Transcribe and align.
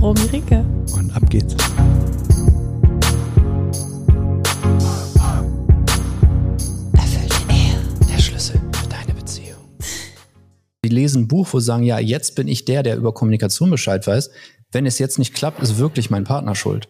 Romy 0.00 0.22
Ricke. 0.32 0.64
Und 0.94 1.14
ab 1.14 1.28
geht's. 1.28 1.54
Erfüllte 6.94 7.36
Ehe, 7.50 7.78
der 8.10 8.18
Schlüssel 8.18 8.58
für 8.72 8.88
deine 8.88 9.12
Beziehung. 9.12 9.58
Die 10.82 10.88
lesen 10.88 11.24
ein 11.24 11.28
Buch, 11.28 11.48
wo 11.52 11.60
sie 11.60 11.66
sagen, 11.66 11.82
ja, 11.82 11.98
jetzt 11.98 12.34
bin 12.34 12.48
ich 12.48 12.64
der, 12.64 12.82
der 12.82 12.96
über 12.96 13.12
Kommunikation 13.12 13.70
Bescheid 13.70 14.06
weiß. 14.06 14.30
Wenn 14.72 14.86
es 14.86 14.98
jetzt 14.98 15.18
nicht 15.18 15.34
klappt, 15.34 15.62
ist 15.62 15.76
wirklich 15.76 16.08
mein 16.08 16.24
Partner 16.24 16.54
schuld. 16.54 16.88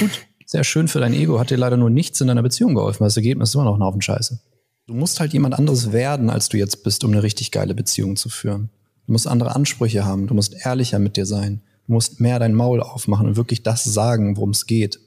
Gut, 0.00 0.26
sehr 0.46 0.64
schön 0.64 0.88
für 0.88 1.00
dein 1.00 1.12
Ego, 1.12 1.38
hat 1.38 1.50
dir 1.50 1.58
leider 1.58 1.76
nur 1.76 1.90
nichts 1.90 2.22
in 2.22 2.28
deiner 2.28 2.42
Beziehung 2.42 2.74
geholfen. 2.74 3.04
Das 3.04 3.16
Ergebnis 3.18 3.50
ist 3.50 3.56
immer 3.56 3.64
noch 3.64 3.76
ein 3.76 3.82
Haufen 3.82 4.00
Scheiße. 4.00 4.40
Du 4.86 4.94
musst 4.94 5.20
halt 5.20 5.34
jemand 5.34 5.58
anderes 5.58 5.92
werden, 5.92 6.30
als 6.30 6.48
du 6.48 6.56
jetzt 6.56 6.82
bist, 6.82 7.04
um 7.04 7.12
eine 7.12 7.22
richtig 7.22 7.50
geile 7.50 7.74
Beziehung 7.74 8.16
zu 8.16 8.30
führen. 8.30 8.70
Du 9.06 9.12
musst 9.12 9.26
andere 9.26 9.54
Ansprüche 9.54 10.06
haben, 10.06 10.28
du 10.28 10.34
musst 10.34 10.54
ehrlicher 10.64 10.98
mit 10.98 11.18
dir 11.18 11.26
sein. 11.26 11.60
Du 11.92 11.96
musst 11.96 12.20
mehr 12.20 12.38
dein 12.38 12.54
Maul 12.54 12.80
aufmachen 12.80 13.26
und 13.26 13.36
wirklich 13.36 13.62
das 13.62 13.84
sagen, 13.84 14.38
worum 14.38 14.52
es 14.52 14.64
geht. 14.64 14.98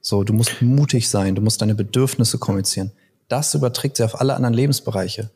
So, 0.00 0.22
du 0.22 0.32
musst 0.32 0.62
mutig 0.62 1.08
sein, 1.08 1.34
du 1.34 1.42
musst 1.42 1.60
deine 1.60 1.74
Bedürfnisse 1.74 2.38
kommunizieren. 2.38 2.92
Das 3.26 3.52
überträgt 3.54 3.96
sich 3.96 4.06
auf 4.06 4.20
alle 4.20 4.36
anderen 4.36 4.54
Lebensbereiche. 4.54 5.30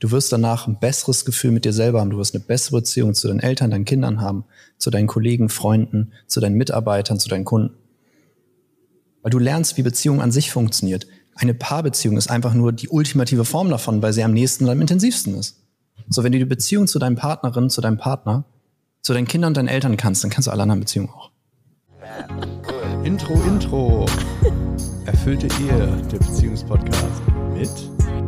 Du 0.00 0.10
wirst 0.10 0.30
danach 0.30 0.66
ein 0.66 0.78
besseres 0.78 1.24
Gefühl 1.24 1.52
mit 1.52 1.64
dir 1.64 1.72
selber 1.72 2.00
haben. 2.00 2.10
Du 2.10 2.18
wirst 2.18 2.34
eine 2.34 2.44
bessere 2.44 2.76
Beziehung 2.76 3.14
zu 3.14 3.26
deinen 3.26 3.40
Eltern, 3.40 3.70
deinen 3.70 3.86
Kindern 3.86 4.20
haben, 4.20 4.44
zu 4.76 4.90
deinen 4.90 5.06
Kollegen, 5.06 5.48
Freunden, 5.48 6.12
zu 6.26 6.40
deinen 6.40 6.56
Mitarbeitern, 6.58 7.18
zu 7.18 7.30
deinen 7.30 7.46
Kunden. 7.46 7.74
Weil 9.22 9.30
du 9.30 9.38
lernst, 9.38 9.78
wie 9.78 9.82
Beziehung 9.82 10.20
an 10.20 10.30
sich 10.30 10.50
funktioniert. 10.50 11.06
Eine 11.36 11.54
Paarbeziehung 11.54 12.18
ist 12.18 12.28
einfach 12.28 12.52
nur 12.52 12.72
die 12.72 12.90
ultimative 12.90 13.46
Form 13.46 13.70
davon, 13.70 14.02
weil 14.02 14.12
sie 14.12 14.24
am 14.24 14.34
nächsten 14.34 14.64
und 14.64 14.70
am 14.72 14.82
intensivsten 14.82 15.38
ist. 15.38 15.62
So, 16.10 16.22
wenn 16.22 16.32
du 16.32 16.38
die 16.38 16.44
Beziehung 16.44 16.86
zu 16.86 16.98
deinem 16.98 17.16
Partnerin, 17.16 17.70
zu 17.70 17.80
deinem 17.80 17.96
Partner, 17.96 18.44
zu 19.08 19.14
deinen 19.14 19.26
Kindern 19.26 19.52
und 19.52 19.56
deinen 19.56 19.68
Eltern 19.68 19.96
kannst, 19.96 20.22
dann 20.22 20.30
kannst 20.30 20.48
du 20.48 20.50
alle 20.50 20.64
anderen 20.64 20.80
Beziehungen 20.80 21.08
auch. 21.08 21.30
Intro, 23.04 23.32
Intro. 23.46 24.04
Erfüllte 25.06 25.46
Ehe, 25.62 25.96
der 26.12 26.18
Beziehungspodcast. 26.18 27.22
Mit 27.54 27.70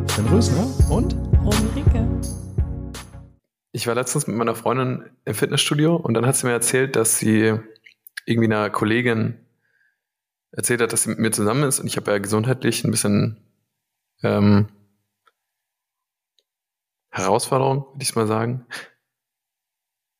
Sven 0.09 0.25
Rösner 0.29 0.67
und 0.89 1.13
Romy 1.43 1.69
Ricke. 1.75 2.07
Ich 3.73 3.85
war 3.85 3.93
letztens 3.93 4.25
mit 4.25 4.35
meiner 4.35 4.55
Freundin 4.55 5.03
im 5.23 5.35
Fitnessstudio 5.35 5.97
und 5.97 6.15
dann 6.15 6.25
hat 6.25 6.35
sie 6.35 6.47
mir 6.47 6.53
erzählt, 6.53 6.95
dass 6.95 7.19
sie 7.19 7.59
irgendwie 8.25 8.47
einer 8.47 8.71
Kollegin 8.71 9.37
erzählt 10.51 10.81
hat, 10.81 10.93
dass 10.93 11.03
sie 11.03 11.09
mit 11.09 11.19
mir 11.19 11.31
zusammen 11.31 11.61
ist 11.61 11.79
und 11.79 11.85
ich 11.85 11.95
habe 11.97 12.09
ja 12.09 12.17
gesundheitlich 12.17 12.83
ein 12.83 12.89
bisschen 12.89 13.37
ähm, 14.23 14.65
Herausforderung, 17.11 17.85
würde 17.91 18.01
ich 18.01 18.15
mal 18.15 18.25
sagen. 18.25 18.65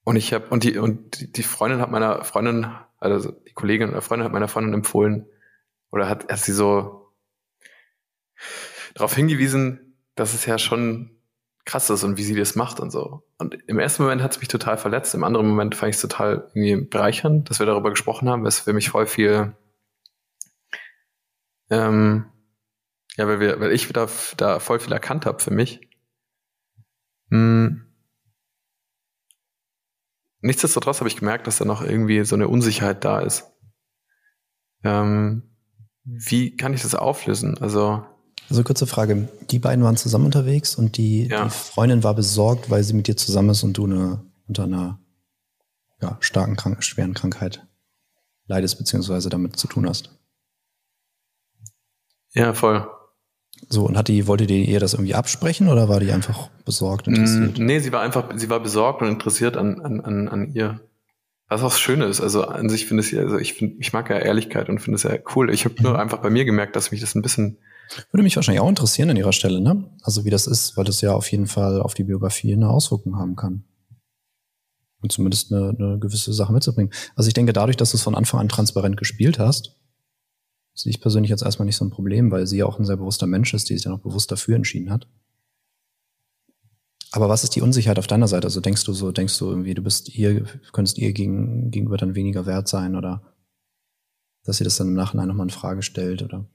Und 0.04 0.16
ich 0.16 0.34
habe, 0.34 0.48
und 0.50 0.64
die, 0.64 0.78
und 0.78 1.38
die 1.38 1.44
Freundin 1.44 1.80
hat 1.80 1.92
meiner 1.92 2.24
Freundin, 2.24 2.68
also 2.98 3.32
die 3.32 3.54
Kollegin 3.54 3.90
oder 3.90 4.02
Freundin 4.02 4.26
hat 4.26 4.34
meiner 4.34 4.48
Freundin 4.48 4.74
empfohlen, 4.74 5.28
oder 5.92 6.10
hat, 6.10 6.32
hat 6.32 6.40
sie 6.40 6.54
so 6.54 7.14
darauf 8.96 9.16
hingewiesen, 9.16 9.98
dass 10.16 10.34
es 10.34 10.46
ja 10.46 10.58
schon 10.58 11.12
krass 11.66 11.90
ist 11.90 12.04
und 12.04 12.18
wie 12.18 12.24
sie 12.24 12.36
das 12.36 12.56
macht 12.56 12.80
und 12.80 12.90
so. 12.90 13.24
Und 13.38 13.56
im 13.68 13.78
ersten 13.78 14.02
Moment 14.04 14.24
hat 14.24 14.32
es 14.32 14.40
mich 14.40 14.48
total 14.48 14.78
verletzt, 14.78 15.14
im 15.14 15.24
anderen 15.24 15.48
Moment 15.48 15.76
fand 15.76 15.92
ich 15.92 15.98
es 15.98 16.02
total 16.02 16.50
irgendwie 16.54 16.88
bereichernd, 16.88 17.50
dass 17.50 17.60
wir 17.60 17.68
darüber 17.68 17.92
gesprochen 17.92 18.30
haben, 18.30 18.44
was 18.44 18.62
für 18.62 18.74
mich 18.74 18.90
voll 18.90 19.06
viel, 19.06 19.56
ähm, 21.70 22.26
ja, 23.18 23.28
weil 23.28 23.40
wir, 23.40 23.60
weil 23.60 23.72
ich 23.72 23.88
da, 23.94 24.08
da 24.38 24.60
voll 24.60 24.80
viel 24.80 24.94
erkannt 24.94 25.26
habe 25.26 25.40
für 25.40 25.52
mich. 25.52 25.82
Hm 27.30 27.91
Nichtsdestotrotz 30.42 31.00
habe 31.00 31.08
ich 31.08 31.18
gemerkt, 31.18 31.48
dass 31.48 31.58
da 31.58 31.66
noch 31.66 31.82
irgendwie 31.82 32.24
so 32.26 32.36
eine 32.36 32.48
Unsicherheit 32.48 33.06
da 33.06 33.20
ist. 33.20 33.46
Ähm, 34.84 35.44
wie 36.04 36.56
kann 36.56 36.74
ich 36.74 36.82
das 36.82 36.96
auflösen? 36.96 37.58
Also, 37.60 38.04
also 38.50 38.64
kurze 38.64 38.88
Frage. 38.88 39.30
Die 39.52 39.60
beiden 39.60 39.84
waren 39.84 39.98
zusammen 39.98 40.26
unterwegs 40.26 40.76
und 40.76 40.98
die, 40.98 41.28
ja. 41.28 41.44
die 41.44 41.50
Freundin 41.52 42.04
war 42.04 42.16
besorgt, 42.16 42.70
weil 42.70 42.84
sie 42.84 42.94
mit 42.94 43.08
dir 43.08 43.16
zusammen 43.16 43.52
ist 43.52 43.64
und 43.64 43.78
du 43.78 43.86
eine, 43.86 44.26
unter 44.48 44.64
einer 44.64 45.00
ja, 46.02 46.18
starken, 46.20 46.56
krank, 46.56 46.84
schweren 46.84 47.14
Krankheit 47.14 47.68
leidest, 48.48 48.80
beziehungsweise 48.80 49.30
damit 49.30 49.58
zu 49.58 49.68
tun 49.68 49.88
hast. 49.88 50.18
Ja, 52.34 52.54
voll. 52.54 52.90
So, 53.70 53.86
und 53.86 53.98
hat 53.98 54.08
die, 54.08 54.28
wollte 54.28 54.48
die 54.48 54.66
ihr 54.66 54.80
das 54.80 54.94
irgendwie 54.94 55.16
absprechen 55.16 55.70
oder 55.70 55.88
war 55.88 56.00
die 56.00 56.12
einfach 56.12 56.50
besorgt, 56.66 57.08
interessiert? 57.08 57.58
Mm, 57.58 57.66
nee, 57.66 57.80
sie 57.80 57.92
war 57.92 58.02
einfach, 58.02 58.30
sie 58.36 58.50
war 58.50 58.60
besorgt 58.60 59.02
und 59.02 59.08
interessiert 59.08 59.58
an, 59.58 59.80
an, 59.82 60.02
an, 60.02 60.28
an 60.28 60.54
ihr. 60.54 60.82
Was 61.48 61.64
auch 61.64 61.74
schön 61.74 62.02
ist. 62.02 62.22
Also 62.22 62.46
an 62.46 62.70
sich 62.70 62.86
finde 62.86 63.04
ich, 63.04 63.18
also 63.18 63.38
ich 63.38 63.54
finde, 63.54 63.76
ich 63.80 63.92
mag 63.92 64.10
ja 64.10 64.18
Ehrlichkeit 64.18 64.70
und 64.70 64.80
finde 64.80 64.96
es 64.96 65.04
ja 65.04 65.18
cool. 65.36 65.54
Ich 65.54 65.66
habe 65.66 65.76
mhm. 65.78 65.84
nur 65.84 66.00
einfach 66.00 66.20
bei 66.20 66.30
mir 66.30 66.46
gemerkt, 66.46 66.76
dass 66.76 66.92
mich 66.92 67.02
das 67.02 67.14
ein 67.16 67.22
bisschen. 67.22 67.58
Würde 68.12 68.24
mich 68.24 68.38
wahrscheinlich 68.38 68.62
auch 68.62 68.70
interessieren 68.70 69.10
an 69.10 69.18
ihrer 69.18 69.34
Stelle, 69.34 69.60
ne? 69.60 69.84
Also 70.02 70.24
wie 70.24 70.30
das 70.30 70.48
ist, 70.48 70.78
weil 70.78 70.86
das 70.86 71.02
ja 71.02 71.14
auf 71.14 71.30
jeden 71.30 71.48
Fall 71.48 71.82
auf 71.82 71.94
die 71.94 72.06
Biografie 72.06 72.54
eine 72.54 72.70
Auswirkung 72.70 73.18
haben 73.18 73.36
kann. 73.36 73.66
Und 75.02 75.12
zumindest 75.12 75.52
eine, 75.52 75.76
eine 75.78 76.00
gewisse 76.00 76.32
Sache 76.32 76.54
mitzubringen. 76.54 76.94
Also 77.16 77.28
ich 77.28 77.34
denke, 77.34 77.52
dadurch, 77.52 77.76
dass 77.76 77.92
du 77.92 77.98
es 77.98 78.04
von 78.04 78.16
Anfang 78.16 78.40
an 78.40 78.48
transparent 78.48 78.96
gespielt 78.96 79.40
hast, 79.40 79.76
sehe 80.74 80.90
ich 80.90 81.02
persönlich 81.02 81.30
jetzt 81.30 81.44
erstmal 81.44 81.66
nicht 81.66 81.76
so 81.76 81.86
ein 81.86 81.92
Problem, 81.92 82.32
weil 82.32 82.48
sie 82.48 82.58
ja 82.58 82.66
auch 82.66 82.80
ein 82.80 82.86
sehr 82.86 82.98
bewusster 82.98 83.28
Mensch 83.28 83.54
ist, 83.54 83.70
die 83.70 83.74
sich 83.76 83.84
dann 83.84 83.94
auch 83.94 84.00
bewusst 84.00 84.32
dafür 84.32 84.56
entschieden 84.56 84.92
hat. 84.92 85.08
Aber 87.12 87.28
was 87.28 87.44
ist 87.44 87.56
die 87.56 87.62
Unsicherheit 87.62 88.00
auf 88.00 88.08
deiner 88.08 88.28
Seite? 88.28 88.48
Also 88.48 88.62
denkst 88.62 88.86
du 88.86 88.94
so, 88.94 89.12
denkst 89.12 89.38
du 89.38 89.50
irgendwie, 89.50 89.74
du 89.74 89.82
bist 89.82 90.16
ihr, 90.16 90.46
könntest 90.72 90.98
ihr 90.98 91.12
gegen, 91.12 91.70
gegenüber 91.70 91.98
dann 91.98 92.16
weniger 92.16 92.46
wert 92.46 92.70
sein 92.70 92.96
oder 92.96 93.22
dass 94.46 94.58
sie 94.58 94.64
das 94.64 94.78
dann 94.78 94.88
im 94.88 94.94
Nachhinein 94.94 95.28
nochmal 95.28 95.48
in 95.48 95.52
Frage 95.52 95.82
stellt 95.82 96.24
oder? 96.24 96.46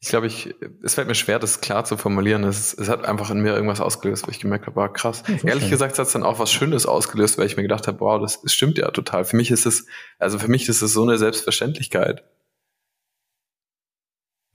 Ich 0.00 0.08
glaube, 0.08 0.26
ich, 0.26 0.54
es 0.82 0.94
fällt 0.94 1.08
mir 1.08 1.14
schwer, 1.14 1.38
das 1.38 1.60
klar 1.60 1.84
zu 1.84 1.96
formulieren. 1.96 2.44
Es, 2.44 2.74
es 2.74 2.88
hat 2.88 3.04
einfach 3.04 3.30
in 3.30 3.40
mir 3.40 3.54
irgendwas 3.54 3.80
ausgelöst, 3.80 4.26
wo 4.26 4.30
ich 4.30 4.40
gemerkt 4.40 4.66
habe, 4.66 4.76
war 4.76 4.92
krass. 4.92 5.22
Ja, 5.26 5.50
Ehrlich 5.50 5.70
gesagt 5.70 5.98
hat 5.98 6.06
es 6.06 6.12
dann 6.12 6.22
auch 6.22 6.38
was 6.38 6.52
Schönes 6.52 6.86
ausgelöst, 6.86 7.38
weil 7.38 7.46
ich 7.46 7.56
mir 7.56 7.62
gedacht 7.62 7.86
habe, 7.86 8.00
wow, 8.00 8.20
das, 8.20 8.40
das 8.42 8.52
stimmt 8.52 8.78
ja 8.78 8.90
total. 8.90 9.24
Für 9.24 9.36
mich 9.36 9.50
ist 9.50 9.66
es, 9.66 9.86
also 10.18 10.38
für 10.38 10.48
mich 10.48 10.68
ist 10.68 10.82
es 10.82 10.92
so 10.92 11.02
eine 11.02 11.18
Selbstverständlichkeit 11.18 12.24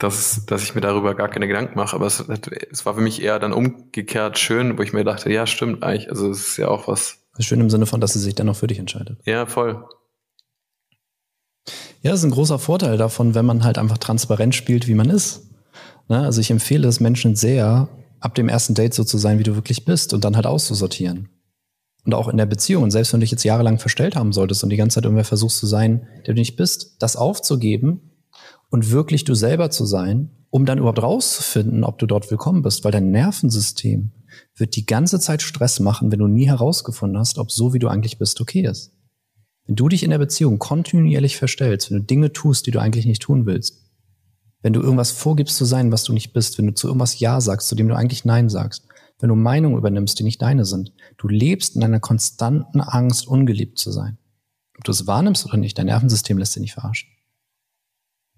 dass, 0.04 0.46
dass 0.46 0.64
ich 0.64 0.74
mir 0.74 0.82
darüber 0.82 1.16
gar 1.16 1.30
keine 1.30 1.48
Gedanken 1.48 1.78
mache. 1.78 1.96
Aber 1.96 2.08
es, 2.08 2.24
es 2.72 2.86
war 2.86 2.96
für 2.96 3.02
mich 3.02 3.22
eher 3.22 3.40
dann 3.40 3.54
umgekehrt 3.54 4.40
schön, 4.40 4.78
wo 4.78 4.82
ich 4.82 4.94
mir 4.94 5.04
dachte, 5.04 5.32
ja, 5.32 5.46
stimmt 5.46 5.84
eigentlich. 5.84 6.10
Also 6.10 6.30
es 6.30 6.48
ist 6.48 6.58
ja 6.58 6.68
auch 6.70 6.88
was. 6.88 7.20
Schön 7.40 7.62
im 7.62 7.70
Sinne 7.70 7.86
von, 7.86 8.02
dass 8.02 8.14
sie 8.14 8.20
sich 8.20 8.36
dann 8.36 8.50
auch 8.50 8.56
für 8.56 8.68
dich 8.68 8.80
entscheidet. 8.80 9.20
Ja, 9.26 9.46
voll. 9.46 9.86
Ja, 12.02 12.12
das 12.12 12.22
ist 12.22 12.26
ein 12.26 12.32
großer 12.32 12.60
Vorteil 12.60 12.98
davon, 12.98 13.36
wenn 13.36 13.46
man 13.46 13.64
halt 13.64 13.78
einfach 13.78 14.00
transparent 14.00 14.56
spielt, 14.56 14.88
wie 14.88 14.96
man 14.96 15.10
ist. 15.10 15.50
Ne? 16.08 16.20
Also 16.20 16.42
ich 16.42 16.50
empfehle 16.50 16.88
es 16.88 17.00
Menschen 17.00 17.36
sehr, 17.36 17.88
ab 18.20 18.36
dem 18.36 18.50
ersten 18.50 18.74
Date 18.74 18.94
so 18.94 19.04
zu 19.04 19.18
sein, 19.18 19.40
wie 19.40 19.44
du 19.44 19.56
wirklich 19.56 19.86
bist 19.86 20.14
und 20.14 20.24
dann 20.24 20.36
halt 20.36 20.46
auszusortieren. 20.46 21.30
Und 22.04 22.16
auch 22.16 22.28
in 22.28 22.38
der 22.38 22.48
Beziehung, 22.48 22.84
und 22.84 22.92
selbst 22.92 23.14
wenn 23.14 23.20
du 23.20 23.26
dich 23.26 23.32
jetzt 23.32 23.44
jahrelang 23.44 23.78
verstellt 23.78 24.16
haben 24.16 24.34
solltest 24.34 24.64
und 24.64 24.72
die 24.72 24.78
ganze 24.78 24.96
Zeit 24.96 25.04
irgendwer 25.04 25.26
versuchst 25.26 25.60
zu 25.60 25.68
sein, 25.68 26.08
der 26.26 26.34
du 26.34 26.40
nicht 26.40 26.56
bist, 26.56 26.96
das 27.00 27.16
aufzugeben 27.16 28.11
und 28.72 28.90
wirklich 28.90 29.26
du 29.26 29.36
selber 29.36 29.70
zu 29.70 29.86
sein, 29.86 30.32
um 30.50 30.66
dann 30.66 30.80
überhaupt 30.80 31.04
rauszufinden, 31.04 31.84
ob 31.84 32.00
du 32.00 32.08
dort 32.08 32.32
willkommen 32.32 32.64
bist, 32.64 32.84
weil 32.84 32.92
dein 32.92 33.12
Nervensystem 33.12 34.12
wird 34.56 34.76
die 34.76 34.86
ganze 34.86 35.20
Zeit 35.20 35.42
Stress 35.42 35.80
machen, 35.80 36.12
wenn 36.12 36.20
du 36.20 36.28
nie 36.28 36.48
herausgefunden 36.48 37.20
hast, 37.20 37.38
ob 37.38 37.52
so 37.52 37.74
wie 37.74 37.80
du 37.80 37.90
eigentlich 37.90 38.18
bist 38.18 38.40
okay 38.42 38.66
ist. 38.66 38.94
Wenn 39.68 39.76
du 39.76 39.90
dich 39.90 40.04
in 40.04 40.10
der 40.10 40.18
Beziehung 40.18 40.58
kontinuierlich 40.58 41.38
verstellst, 41.38 41.92
wenn 41.92 42.00
du 42.00 42.04
Dinge 42.04 42.34
tust, 42.34 42.66
die 42.66 42.72
du 42.72 42.80
eigentlich 42.80 43.06
nicht 43.06 43.22
tun 43.22 43.46
willst, 43.46 43.78
wenn 44.62 44.74
du 44.74 44.82
irgendwas 44.82 45.12
vorgibst 45.12 45.58
zu 45.58 45.66
sein, 45.66 45.92
was 45.92 46.04
du 46.06 46.14
nicht 46.14 46.34
bist, 46.34 46.58
wenn 46.58 46.68
du 46.68 46.74
zu 46.74 46.88
irgendwas 46.88 47.20
Ja 47.20 47.42
sagst, 47.42 47.68
zu 47.68 47.76
dem 47.76 47.88
du 47.88 47.96
eigentlich 47.96 48.26
Nein 48.26 48.50
sagst, 48.50 48.88
wenn 49.20 49.30
du 49.30 49.36
Meinungen 49.36 49.78
übernimmst, 49.78 50.18
die 50.18 50.24
nicht 50.24 50.42
deine 50.42 50.66
sind, 50.66 50.94
du 51.18 51.28
lebst 51.28 51.76
in 51.76 51.84
einer 51.84 52.00
konstanten 52.00 52.80
Angst, 52.80 53.28
ungeliebt 53.28 53.78
zu 53.78 53.92
sein. 53.92 54.18
Ob 54.78 54.86
du 54.86 54.92
es 54.92 55.08
wahrnimmst 55.08 55.46
oder 55.46 55.58
nicht, 55.58 55.78
dein 55.78 55.88
Nervensystem 55.88 56.38
lässt 56.38 56.56
dich 56.56 56.62
nicht 56.62 56.74
verarschen. 56.74 57.11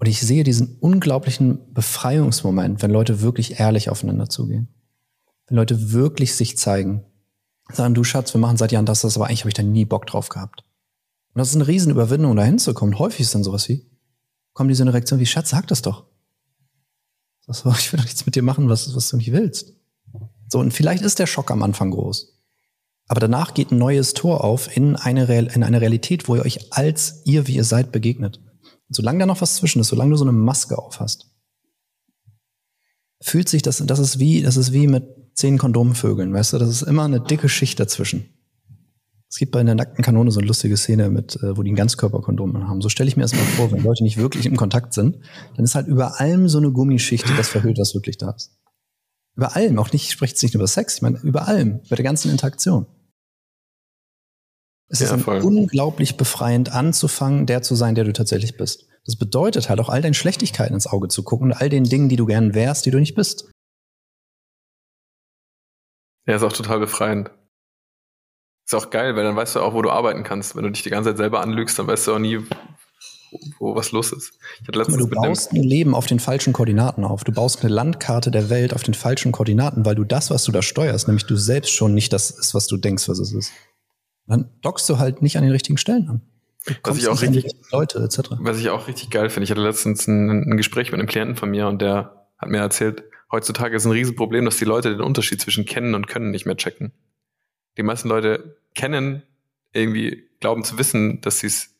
Und 0.03 0.09
ich 0.09 0.19
sehe 0.19 0.43
diesen 0.43 0.75
unglaublichen 0.81 1.73
Befreiungsmoment, 1.73 2.81
wenn 2.81 2.91
Leute 2.91 3.21
wirklich 3.21 3.61
ehrlich 3.61 3.89
aufeinander 3.89 4.27
zugehen. 4.27 4.67
Wenn 5.47 5.55
Leute 5.55 5.93
wirklich 5.93 6.35
sich 6.35 6.57
zeigen. 6.57 7.05
Sagen, 7.71 7.93
du 7.93 8.03
Schatz, 8.03 8.33
wir 8.33 8.41
machen 8.41 8.57
seit 8.57 8.73
Jahren 8.73 8.85
das, 8.85 8.99
das, 8.99 9.15
aber 9.15 9.27
eigentlich 9.27 9.43
habe 9.43 9.51
ich 9.51 9.53
da 9.53 9.63
nie 9.63 9.85
Bock 9.85 10.05
drauf 10.05 10.27
gehabt. 10.27 10.65
Und 11.33 11.39
das 11.39 11.51
ist 11.51 11.55
eine 11.55 11.69
Riesenüberwindung, 11.69 12.35
da 12.35 12.43
hinzukommen. 12.43 12.99
Häufig 12.99 13.21
ist 13.21 13.33
dann 13.33 13.45
sowas 13.45 13.69
wie, 13.69 13.89
kommt 14.51 14.69
diese 14.69 14.83
eine 14.83 14.91
Reaktion 14.91 15.21
wie, 15.21 15.25
Schatz, 15.25 15.51
sag 15.51 15.67
das 15.67 15.81
doch. 15.81 16.03
Das 17.47 17.63
war, 17.65 17.73
ich 17.79 17.93
will 17.93 17.97
doch 17.97 18.05
nichts 18.05 18.25
mit 18.25 18.35
dir 18.35 18.43
machen, 18.43 18.67
was, 18.67 18.93
was 18.93 19.07
du 19.07 19.15
nicht 19.15 19.31
willst. 19.31 19.71
So, 20.49 20.59
und 20.59 20.73
vielleicht 20.73 21.03
ist 21.03 21.17
der 21.17 21.27
Schock 21.27 21.49
am 21.49 21.63
Anfang 21.63 21.91
groß. 21.91 22.41
Aber 23.07 23.21
danach 23.21 23.53
geht 23.53 23.71
ein 23.71 23.77
neues 23.77 24.13
Tor 24.13 24.43
auf 24.43 24.75
in 24.75 24.97
eine, 24.97 25.29
Real, 25.29 25.47
in 25.47 25.63
eine 25.63 25.79
Realität, 25.79 26.27
wo 26.27 26.35
ihr 26.35 26.43
euch 26.43 26.73
als 26.73 27.21
ihr, 27.23 27.47
wie 27.47 27.55
ihr 27.55 27.63
seid, 27.63 27.93
begegnet. 27.93 28.41
Solange 28.95 29.19
da 29.19 29.25
noch 29.25 29.41
was 29.41 29.55
zwischen 29.55 29.79
ist, 29.79 29.87
solange 29.87 30.11
du 30.11 30.17
so 30.17 30.25
eine 30.25 30.31
Maske 30.31 30.77
auf 30.77 30.99
hast, 30.99 31.27
fühlt 33.21 33.49
sich 33.49 33.61
das, 33.61 33.77
das 33.77 33.99
ist 33.99 34.19
wie, 34.19 34.41
das 34.41 34.57
ist 34.57 34.73
wie 34.73 34.87
mit 34.87 35.05
zehn 35.33 35.57
Kondomvögeln, 35.57 36.33
weißt 36.33 36.53
du, 36.53 36.57
das 36.59 36.69
ist 36.69 36.81
immer 36.83 37.03
eine 37.03 37.21
dicke 37.21 37.49
Schicht 37.49 37.79
dazwischen. 37.79 38.29
Es 39.29 39.39
gibt 39.39 39.51
bei 39.51 39.63
der 39.63 39.73
nackten 39.73 40.03
Kanone 40.03 40.29
so 40.29 40.39
eine 40.39 40.47
lustige 40.47 40.77
Szene 40.77 41.09
mit, 41.09 41.37
äh, 41.41 41.57
wo 41.57 41.63
die 41.63 41.71
ein 41.71 41.75
Ganzkörperkondom 41.75 42.67
haben. 42.67 42.81
So 42.81 42.89
stelle 42.89 43.07
ich 43.07 43.17
mir 43.17 43.23
das 43.23 43.33
mal 43.33 43.41
vor, 43.41 43.71
wenn 43.71 43.81
Leute 43.81 44.03
nicht 44.03 44.17
wirklich 44.17 44.45
im 44.45 44.55
Kontakt 44.55 44.93
sind, 44.93 45.17
dann 45.55 45.65
ist 45.65 45.73
halt 45.73 45.87
über 45.87 46.19
allem 46.19 46.47
so 46.47 46.59
eine 46.59 46.71
Gummischicht, 46.71 47.27
die 47.27 47.35
das 47.35 47.49
verhüllt, 47.49 47.79
was 47.79 47.95
wirklich 47.95 48.19
da 48.19 48.29
ist. 48.29 48.51
Über 49.35 49.55
allem, 49.55 49.79
auch 49.79 49.91
nicht, 49.91 50.05
ich 50.05 50.11
spreche 50.11 50.33
jetzt 50.33 50.43
nicht 50.43 50.53
über 50.53 50.67
Sex, 50.67 50.97
ich 50.97 51.01
meine 51.01 51.17
über 51.23 51.47
allem, 51.47 51.79
über 51.83 51.95
der 51.95 52.03
ganzen 52.03 52.29
Interaktion. 52.29 52.85
Es 54.89 54.99
ja, 54.99 55.15
ist 55.15 55.27
unglaublich 55.27 56.17
befreiend 56.17 56.71
anzufangen, 56.71 57.45
der 57.45 57.61
zu 57.61 57.75
sein, 57.75 57.95
der 57.95 58.03
du 58.03 58.13
tatsächlich 58.13 58.57
bist. 58.57 58.87
Das 59.05 59.15
bedeutet 59.15 59.69
halt 59.69 59.79
auch 59.79 59.89
all 59.89 60.01
deinen 60.01 60.13
Schlechtigkeiten 60.13 60.73
ins 60.73 60.87
Auge 60.87 61.07
zu 61.07 61.23
gucken 61.23 61.51
und 61.51 61.53
all 61.53 61.69
den 61.69 61.83
Dingen, 61.83 62.09
die 62.09 62.15
du 62.15 62.25
gern 62.25 62.53
wärst, 62.53 62.85
die 62.85 62.91
du 62.91 62.99
nicht 62.99 63.15
bist. 63.15 63.49
Ja, 66.25 66.35
ist 66.35 66.43
auch 66.43 66.53
total 66.53 66.79
befreiend. 66.79 67.31
Ist 68.65 68.75
auch 68.75 68.89
geil, 68.89 69.15
weil 69.15 69.23
dann 69.23 69.35
weißt 69.35 69.57
du 69.57 69.59
auch, 69.59 69.73
wo 69.73 69.81
du 69.81 69.89
arbeiten 69.89 70.23
kannst. 70.23 70.55
Wenn 70.55 70.63
du 70.63 70.71
dich 70.71 70.83
die 70.83 70.89
ganze 70.89 71.09
Zeit 71.09 71.17
selber 71.17 71.41
anlügst, 71.41 71.77
dann 71.77 71.87
weißt 71.87 72.07
du 72.07 72.13
auch 72.13 72.19
nie, 72.19 72.39
wo, 72.39 73.39
wo 73.59 73.75
was 73.75 73.91
los 73.91 74.13
ist. 74.13 74.39
Ich 74.61 74.67
hatte 74.69 74.79
letztens 74.79 74.99
du 74.99 75.07
baust 75.09 75.51
ein 75.51 75.63
Leben 75.63 75.93
auf 75.93 76.05
den 76.05 76.19
falschen 76.19 76.53
Koordinaten 76.53 77.03
auf. 77.03 77.25
Du 77.25 77.33
baust 77.33 77.61
eine 77.61 77.73
Landkarte 77.73 78.31
der 78.31 78.49
Welt 78.49 78.73
auf 78.73 78.83
den 78.83 78.93
falschen 78.93 79.33
Koordinaten, 79.33 79.83
weil 79.83 79.95
du 79.95 80.05
das, 80.05 80.29
was 80.29 80.45
du 80.45 80.53
da 80.53 80.61
steuerst, 80.61 81.07
nämlich 81.07 81.25
du 81.25 81.35
selbst 81.35 81.73
schon 81.73 81.93
nicht 81.93 82.13
das 82.13 82.31
ist, 82.31 82.53
was 82.53 82.67
du 82.67 82.77
denkst, 82.77 83.09
was 83.09 83.19
es 83.19 83.33
ist. 83.33 83.51
Dann 84.27 84.49
dockst 84.61 84.89
du 84.89 84.99
halt 84.99 85.21
nicht 85.21 85.37
an 85.37 85.43
den 85.43 85.51
richtigen 85.51 85.77
Stellen 85.77 86.07
an. 86.07 86.21
Was 86.83 86.97
ich 86.97 87.07
auch 87.09 87.21
richtig, 87.21 87.51
Leute, 87.71 87.99
etc. 87.99 88.31
Was 88.39 88.59
ich 88.59 88.69
auch 88.69 88.87
richtig 88.87 89.09
geil 89.09 89.29
finde. 89.29 89.43
Ich 89.43 89.51
hatte 89.51 89.61
letztens 89.61 90.07
ein, 90.07 90.51
ein 90.51 90.57
Gespräch 90.57 90.91
mit 90.91 90.99
einem 90.99 91.09
Klienten 91.09 91.35
von 91.35 91.49
mir 91.49 91.67
und 91.67 91.81
der 91.81 92.27
hat 92.37 92.49
mir 92.49 92.59
erzählt, 92.59 93.03
heutzutage 93.31 93.75
ist 93.75 93.85
ein 93.85 93.91
Riesenproblem, 93.91 94.45
dass 94.45 94.57
die 94.57 94.65
Leute 94.65 94.89
den 94.89 95.01
Unterschied 95.01 95.41
zwischen 95.41 95.65
kennen 95.65 95.93
und 95.93 96.07
können 96.07 96.31
nicht 96.31 96.45
mehr 96.45 96.55
checken. 96.55 96.93
Die 97.77 97.83
meisten 97.83 98.07
Leute 98.07 98.57
kennen 98.75 99.23
irgendwie, 99.73 100.29
glauben 100.39 100.63
zu 100.63 100.77
wissen, 100.77 101.19
dass 101.21 101.39
sie 101.39 101.47
es 101.47 101.73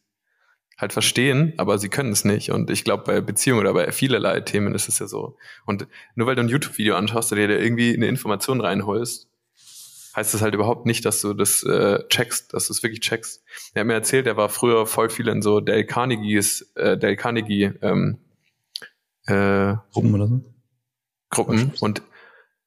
halt 0.78 0.92
verstehen, 0.92 1.54
aber 1.58 1.78
sie 1.78 1.90
können 1.90 2.12
es 2.12 2.26
nicht. 2.26 2.52
Und 2.52 2.70
ich 2.70 2.84
glaube, 2.84 3.04
bei 3.04 3.22
Beziehungen 3.22 3.62
oder 3.62 3.74
bei 3.74 3.92
vielerlei 3.92 4.42
Themen 4.42 4.74
ist 4.74 4.90
es 4.90 5.00
ja 5.00 5.08
so. 5.08 5.38
Und 5.66 5.88
nur 6.16 6.28
weil 6.28 6.36
du 6.36 6.42
ein 6.42 6.50
YouTube-Video 6.50 6.96
anschaust 6.96 7.32
oder 7.32 7.48
dir 7.48 7.60
irgendwie 7.60 7.94
eine 7.94 8.08
Information 8.08 8.60
reinholst, 8.60 9.30
heißt 10.16 10.34
das 10.34 10.42
halt 10.42 10.54
überhaupt 10.54 10.86
nicht, 10.86 11.06
dass 11.06 11.22
du 11.22 11.34
das 11.34 11.64
äh, 11.64 12.00
checkst, 12.08 12.54
dass 12.54 12.68
du 12.68 12.74
es 12.74 12.84
wirklich 12.84 13.02
checkst. 13.02 13.44
Er 13.74 13.82
hat 13.82 13.88
mir 13.88 13.94
erzählt, 13.94 14.28
er 14.28 14.38
war 14.38 14.50
früher 14.50 14.86
voll 14.86 15.10
viel 15.10 15.28
in 15.28 15.42
so 15.42 15.60
Dale 15.60 15.86
Carnegies, 15.86 16.72
äh, 16.76 16.98
Dale 16.98 17.16
Carnegie 17.16 17.72
ähm, 17.82 18.20
äh, 19.26 19.76
Gruppen 19.92 20.14
oder 20.16 20.28
so. 20.28 20.42
Gruppen 21.30 21.72
und 21.80 22.04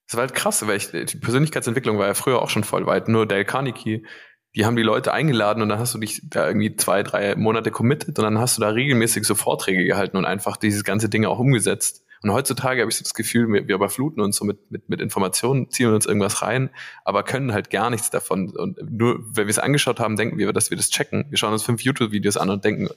es 0.08 0.14
war 0.14 0.22
halt 0.22 0.34
krass, 0.34 0.66
weil 0.66 0.76
ich, 0.76 0.90
die 0.90 1.18
Persönlichkeitsentwicklung 1.18 1.98
war 1.98 2.06
ja 2.06 2.14
früher 2.14 2.40
auch 2.40 2.50
schon 2.50 2.64
voll 2.64 2.86
weit. 2.86 3.08
Nur 3.08 3.26
Dale 3.26 3.44
Carnegie, 3.44 4.06
die 4.54 4.64
haben 4.64 4.76
die 4.76 4.82
Leute 4.82 5.12
eingeladen 5.12 5.62
und 5.62 5.68
dann 5.68 5.78
hast 5.78 5.94
du 5.94 5.98
dich 5.98 6.22
da 6.24 6.46
irgendwie 6.46 6.76
zwei, 6.76 7.02
drei 7.02 7.34
Monate 7.34 7.70
committed 7.70 8.18
und 8.18 8.24
dann 8.24 8.38
hast 8.38 8.56
du 8.56 8.62
da 8.62 8.68
regelmäßig 8.68 9.24
so 9.24 9.34
Vorträge 9.34 9.84
gehalten 9.84 10.16
und 10.16 10.24
einfach 10.24 10.56
dieses 10.56 10.84
ganze 10.84 11.08
Ding 11.08 11.24
auch 11.26 11.38
umgesetzt. 11.38 12.05
Und 12.22 12.32
heutzutage 12.32 12.80
habe 12.80 12.90
ich 12.90 12.96
so 12.96 13.02
das 13.02 13.14
Gefühl, 13.14 13.48
wir, 13.52 13.68
wir 13.68 13.74
überfluten 13.74 14.22
uns 14.22 14.36
so 14.36 14.44
mit, 14.44 14.70
mit, 14.70 14.88
mit 14.88 15.00
Informationen, 15.00 15.70
ziehen 15.70 15.92
uns 15.92 16.06
irgendwas 16.06 16.42
rein, 16.42 16.70
aber 17.04 17.22
können 17.22 17.52
halt 17.52 17.70
gar 17.70 17.90
nichts 17.90 18.10
davon. 18.10 18.50
Und 18.56 18.78
nur, 18.90 19.18
wenn 19.36 19.46
wir 19.46 19.50
es 19.50 19.58
angeschaut 19.58 20.00
haben, 20.00 20.16
denken 20.16 20.38
wir, 20.38 20.52
dass 20.52 20.70
wir 20.70 20.76
das 20.76 20.90
checken. 20.90 21.26
Wir 21.30 21.38
schauen 21.38 21.52
uns 21.52 21.62
fünf 21.62 21.82
YouTube-Videos 21.82 22.36
an 22.36 22.50
und 22.50 22.64
denken, 22.64 22.88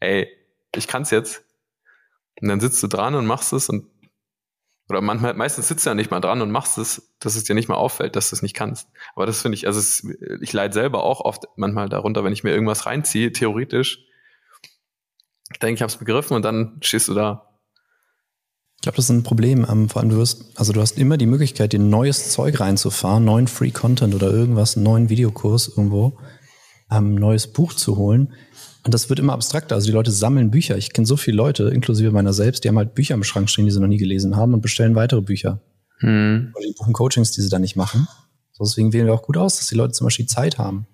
ey, 0.00 0.28
ich 0.74 0.86
kann's 0.86 1.10
jetzt. 1.10 1.44
Und 2.40 2.48
dann 2.48 2.60
sitzt 2.60 2.82
du 2.82 2.88
dran 2.88 3.14
und 3.14 3.26
machst 3.26 3.52
es 3.52 3.68
und 3.68 3.86
oder 4.88 5.00
manchmal, 5.00 5.32
meistens 5.34 5.68
sitzt 5.68 5.86
du 5.86 5.90
ja 5.90 5.94
nicht 5.94 6.10
mal 6.10 6.20
dran 6.20 6.42
und 6.42 6.50
machst 6.50 6.76
es, 6.76 7.14
dass 7.18 7.36
es 7.36 7.44
dir 7.44 7.54
nicht 7.54 7.68
mal 7.68 7.76
auffällt, 7.76 8.16
dass 8.16 8.28
du 8.28 8.36
es 8.36 8.42
nicht 8.42 8.54
kannst. 8.54 8.88
Aber 9.14 9.24
das 9.24 9.40
finde 9.40 9.56
ich, 9.56 9.66
also 9.66 9.80
es, 9.80 10.06
ich 10.42 10.52
leide 10.52 10.74
selber 10.74 11.04
auch 11.04 11.20
oft 11.20 11.44
manchmal 11.56 11.88
darunter, 11.88 12.22
wenn 12.22 12.34
ich 12.34 12.44
mir 12.44 12.50
irgendwas 12.50 12.84
reinziehe, 12.84 13.32
theoretisch. 13.32 14.04
Ich 15.52 15.58
denke, 15.58 15.76
ich 15.76 15.82
habe 15.82 15.90
es 15.90 15.96
begriffen 15.96 16.34
und 16.34 16.42
dann 16.42 16.78
stehst 16.82 17.08
du 17.08 17.14
da. 17.14 17.53
Ich 18.84 18.86
glaube, 18.86 18.96
das 18.96 19.06
ist 19.06 19.12
ein 19.12 19.22
Problem. 19.22 19.66
Ähm, 19.66 19.88
vor 19.88 20.02
allem 20.02 20.10
du 20.10 20.18
wirst, 20.18 20.44
also 20.56 20.74
du 20.74 20.82
hast 20.82 20.98
immer 20.98 21.16
die 21.16 21.24
Möglichkeit, 21.24 21.72
dir 21.72 21.78
neues 21.78 22.28
Zeug 22.28 22.60
reinzufahren, 22.60 23.24
neuen 23.24 23.46
Free 23.46 23.70
Content 23.70 24.14
oder 24.14 24.30
irgendwas, 24.30 24.76
einen 24.76 24.84
neuen 24.84 25.08
Videokurs 25.08 25.68
irgendwo, 25.68 26.18
ähm, 26.90 27.14
neues 27.14 27.46
Buch 27.46 27.72
zu 27.72 27.96
holen. 27.96 28.34
Und 28.84 28.92
das 28.92 29.08
wird 29.08 29.20
immer 29.20 29.32
abstrakter. 29.32 29.74
Also 29.74 29.86
die 29.86 29.92
Leute 29.94 30.10
sammeln 30.10 30.50
Bücher. 30.50 30.76
Ich 30.76 30.92
kenne 30.92 31.06
so 31.06 31.16
viele 31.16 31.38
Leute, 31.38 31.70
inklusive 31.70 32.10
meiner 32.10 32.34
selbst, 32.34 32.62
die 32.62 32.68
haben 32.68 32.76
halt 32.76 32.94
Bücher 32.94 33.14
im 33.14 33.24
Schrank 33.24 33.48
stehen, 33.48 33.64
die 33.64 33.70
sie 33.70 33.80
noch 33.80 33.88
nie 33.88 33.96
gelesen 33.96 34.36
haben 34.36 34.52
und 34.52 34.60
bestellen 34.60 34.94
weitere 34.94 35.22
Bücher. 35.22 35.62
Hm. 36.00 36.52
Oder 36.54 36.66
die 36.66 36.74
buchen 36.74 36.92
Coachings, 36.92 37.30
die 37.30 37.40
sie 37.40 37.48
dann 37.48 37.62
nicht 37.62 37.76
machen. 37.76 38.06
So, 38.52 38.64
deswegen 38.64 38.92
wählen 38.92 39.06
wir 39.06 39.14
auch 39.14 39.22
gut 39.22 39.38
aus, 39.38 39.56
dass 39.56 39.68
die 39.68 39.76
Leute 39.76 39.94
zum 39.94 40.08
Beispiel 40.08 40.26
Zeit 40.26 40.58
haben. 40.58 40.86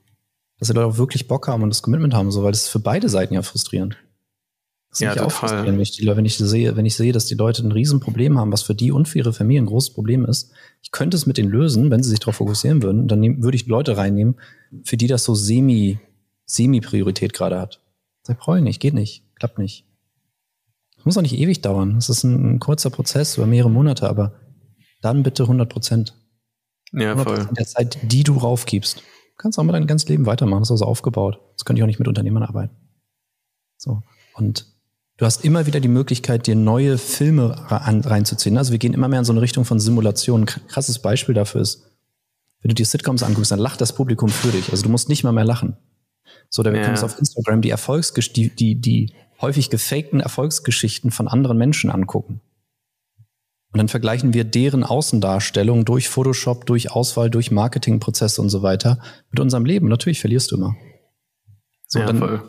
Dass 0.61 0.69
die 0.69 0.75
Leute 0.75 0.87
auch 0.87 0.99
wirklich 0.99 1.27
Bock 1.27 1.49
haben 1.49 1.65
und 1.65 1.71
das 1.71 1.83
Commitment 1.83 2.15
haben, 2.15 2.31
so, 2.31 2.45
weil 2.45 2.53
das 2.53 2.63
ist 2.63 2.69
für 2.69 2.79
beide 2.79 3.09
Seiten 3.09 3.35
ja 3.35 3.43
frustrierend. 3.43 3.97
Das 4.91 4.99
ja, 4.99 5.25
auch 5.25 5.31
frustrierend, 5.31 5.69
wenn 5.69 5.81
ich, 5.81 5.93
die, 5.93 6.07
wenn 6.07 6.25
ich 6.25 6.37
sehe, 6.37 6.77
wenn 6.77 6.85
ich 6.85 6.97
sehe, 6.97 7.13
dass 7.13 7.27
die 7.27 7.37
Leute 7.37 7.63
ein 7.63 7.71
Riesenproblem 7.71 8.39
haben, 8.39 8.53
was 8.53 8.63
für 8.63 8.75
die 8.75 8.91
und 8.91 9.07
für 9.07 9.19
ihre 9.19 9.33
Familie 9.33 9.63
ein 9.63 9.67
großes 9.67 9.95
Problem 9.95 10.25
ist. 10.25 10.51
Ich 10.83 10.91
könnte 10.91 11.17
es 11.17 11.27
mit 11.27 11.39
denen 11.39 11.49
lösen, 11.49 11.93
wenn 11.93 12.03
sie 12.03 12.11
sich 12.11 12.19
darauf 12.19 12.37
fokussieren 12.37 12.83
würden. 12.83 13.07
Dann 13.07 13.21
nehm, 13.21 13.43
würde 13.43 13.55
ich 13.55 13.67
Leute 13.67 13.97
reinnehmen, 13.97 14.35
für 14.83 14.97
die 14.97 15.07
das 15.07 15.23
so 15.23 15.37
semi, 15.37 16.01
semi-Priorität 16.47 17.33
gerade 17.33 17.61
hat. 17.61 17.81
Sag, 18.25 18.41
brauche 18.41 18.59
ich 18.59 18.65
nicht, 18.65 18.81
geht 18.81 18.95
nicht, 18.95 19.25
klappt 19.37 19.59
nicht. 19.59 19.87
Es 20.99 21.05
muss 21.05 21.17
auch 21.17 21.23
nicht 21.23 21.39
ewig 21.39 21.63
dauern. 21.63 21.97
Es 21.97 22.09
ist 22.09 22.25
ein, 22.25 22.55
ein, 22.55 22.59
kurzer 22.59 22.91
Prozess 22.91 23.37
über 23.37 23.47
mehrere 23.47 23.71
Monate, 23.71 24.11
aber 24.11 24.35
dann 25.03 25.23
bitte 25.23 25.45
100 25.45 25.69
Prozent. 25.69 26.15
Ja, 26.93 27.13
100 27.13 27.27
voll. 27.29 27.55
Der 27.55 27.67
Zeit, 27.67 27.99
die 28.03 28.25
du 28.25 28.37
raufgibst. 28.37 28.99
Du 28.99 29.03
kannst 29.37 29.59
auch 29.59 29.63
mal 29.63 29.73
dein 29.73 29.87
ganzes 29.87 30.09
Leben 30.09 30.27
weitermachen. 30.27 30.63
Das 30.63 30.69
ist 30.69 30.73
also 30.73 30.87
aufgebaut. 30.87 31.41
Das 31.57 31.65
könnte 31.65 31.79
ich 31.79 31.85
auch 31.85 31.87
nicht 31.87 32.01
mit 32.01 32.09
Unternehmern 32.09 32.43
arbeiten. 32.43 32.75
So. 33.79 34.03
Und 34.35 34.67
du 35.21 35.27
hast 35.27 35.45
immer 35.45 35.67
wieder 35.67 35.81
die 35.81 35.89
Möglichkeit, 35.89 36.47
dir 36.47 36.57
neue 36.57 36.97
Filme 36.97 37.55
reinzuziehen. 37.69 38.57
Also 38.57 38.73
wir 38.73 38.79
gehen 38.79 38.95
immer 38.95 39.07
mehr 39.07 39.19
in 39.19 39.27
so 39.27 39.33
eine 39.33 39.43
Richtung 39.43 39.67
von 39.67 39.79
Simulation. 39.79 40.43
Ein 40.43 40.47
krasses 40.47 40.99
Beispiel 40.99 41.35
dafür 41.35 41.61
ist, 41.61 41.85
wenn 42.63 42.71
du 42.71 42.75
dir 42.75 42.87
Sitcoms 42.87 43.23
anguckst, 43.23 43.53
dann 43.53 43.59
lacht 43.59 43.83
das 43.83 43.95
Publikum 43.95 44.31
für 44.31 44.49
dich. 44.49 44.71
Also 44.71 44.83
du 44.83 44.89
musst 44.89 45.11
nicht 45.11 45.23
mal 45.23 45.33
mehr 45.33 45.45
lachen. 45.45 45.77
So, 46.49 46.63
da 46.63 46.73
wir 46.73 46.81
ja. 46.81 47.03
auf 47.03 47.19
Instagram 47.19 47.61
die 47.61 47.69
Erfolgsgesch 47.69 48.33
die, 48.33 48.49
die, 48.49 48.81
die 48.81 49.13
häufig 49.43 49.69
gefakten 49.69 50.21
Erfolgsgeschichten 50.21 51.11
von 51.11 51.29
anderen 51.29 51.59
Menschen 51.59 51.91
angucken. 51.91 52.41
Und 53.73 53.79
dann 53.79 53.89
vergleichen 53.89 54.33
wir 54.33 54.45
deren 54.45 54.85
Außendarstellung 54.85 55.85
durch 55.85 56.09
Photoshop, 56.09 56.65
durch 56.65 56.91
Auswahl, 56.91 57.29
durch 57.29 57.51
Marketingprozesse 57.51 58.41
und 58.41 58.49
so 58.49 58.63
weiter 58.63 58.99
mit 59.31 59.39
unserem 59.39 59.67
Leben. 59.67 59.89
Natürlich 59.89 60.19
verlierst 60.19 60.51
du 60.51 60.57
immer. 60.57 60.77
So, 61.89 61.99
ja, 61.99 62.07
dann 62.07 62.19
voll. 62.19 62.43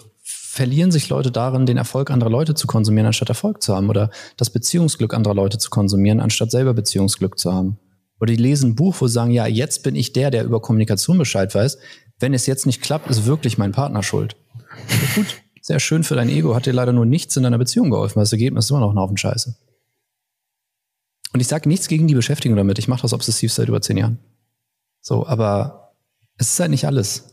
Verlieren 0.51 0.91
sich 0.91 1.09
Leute 1.09 1.31
darin, 1.31 1.65
den 1.65 1.77
Erfolg 1.77 2.11
anderer 2.11 2.29
Leute 2.29 2.55
zu 2.55 2.67
konsumieren, 2.67 3.07
anstatt 3.07 3.29
Erfolg 3.29 3.61
zu 3.61 3.75
haben. 3.75 3.89
Oder 3.89 4.09
das 4.37 4.49
Beziehungsglück 4.49 5.13
anderer 5.13 5.33
Leute 5.33 5.57
zu 5.57 5.69
konsumieren, 5.69 6.19
anstatt 6.19 6.51
selber 6.51 6.73
Beziehungsglück 6.73 7.39
zu 7.39 7.53
haben. 7.53 7.77
Oder 8.19 8.33
die 8.33 8.41
lesen 8.41 8.71
ein 8.71 8.75
Buch, 8.75 8.95
wo 8.99 9.07
sie 9.07 9.13
sagen, 9.13 9.31
ja, 9.31 9.47
jetzt 9.47 9.83
bin 9.83 9.95
ich 9.95 10.13
der, 10.13 10.29
der 10.29 10.43
über 10.43 10.61
Kommunikation 10.61 11.17
Bescheid 11.17 11.55
weiß 11.55 11.77
wenn 12.21 12.33
es 12.33 12.45
jetzt 12.45 12.65
nicht 12.65 12.81
klappt, 12.81 13.09
ist 13.09 13.25
wirklich 13.25 13.57
mein 13.57 13.71
Partner 13.71 14.03
schuld. 14.03 14.35
Gut, 15.15 15.41
sehr 15.61 15.79
schön 15.79 16.03
für 16.03 16.15
dein 16.15 16.29
Ego, 16.29 16.55
hat 16.55 16.65
dir 16.65 16.73
leider 16.73 16.93
nur 16.93 17.05
nichts 17.05 17.35
in 17.35 17.43
deiner 17.43 17.57
Beziehung 17.57 17.89
geholfen, 17.89 18.19
das 18.19 18.31
Ergebnis 18.31 18.65
ist 18.65 18.71
immer 18.71 18.79
noch 18.79 18.91
ein 18.91 18.99
Haufen 18.99 19.17
Scheiße. 19.17 19.55
Und 21.33 21.39
ich 21.39 21.47
sage 21.47 21.67
nichts 21.67 21.87
gegen 21.87 22.07
die 22.07 22.15
Beschäftigung 22.15 22.57
damit. 22.57 22.77
Ich 22.77 22.89
mache 22.89 23.03
das 23.03 23.13
obsessiv 23.13 23.53
seit 23.53 23.69
über 23.69 23.81
zehn 23.81 23.97
Jahren. 23.97 24.19
So, 24.99 25.25
aber 25.25 25.93
es 26.37 26.51
ist 26.51 26.59
halt 26.59 26.71
nicht 26.71 26.85
alles. 26.85 27.30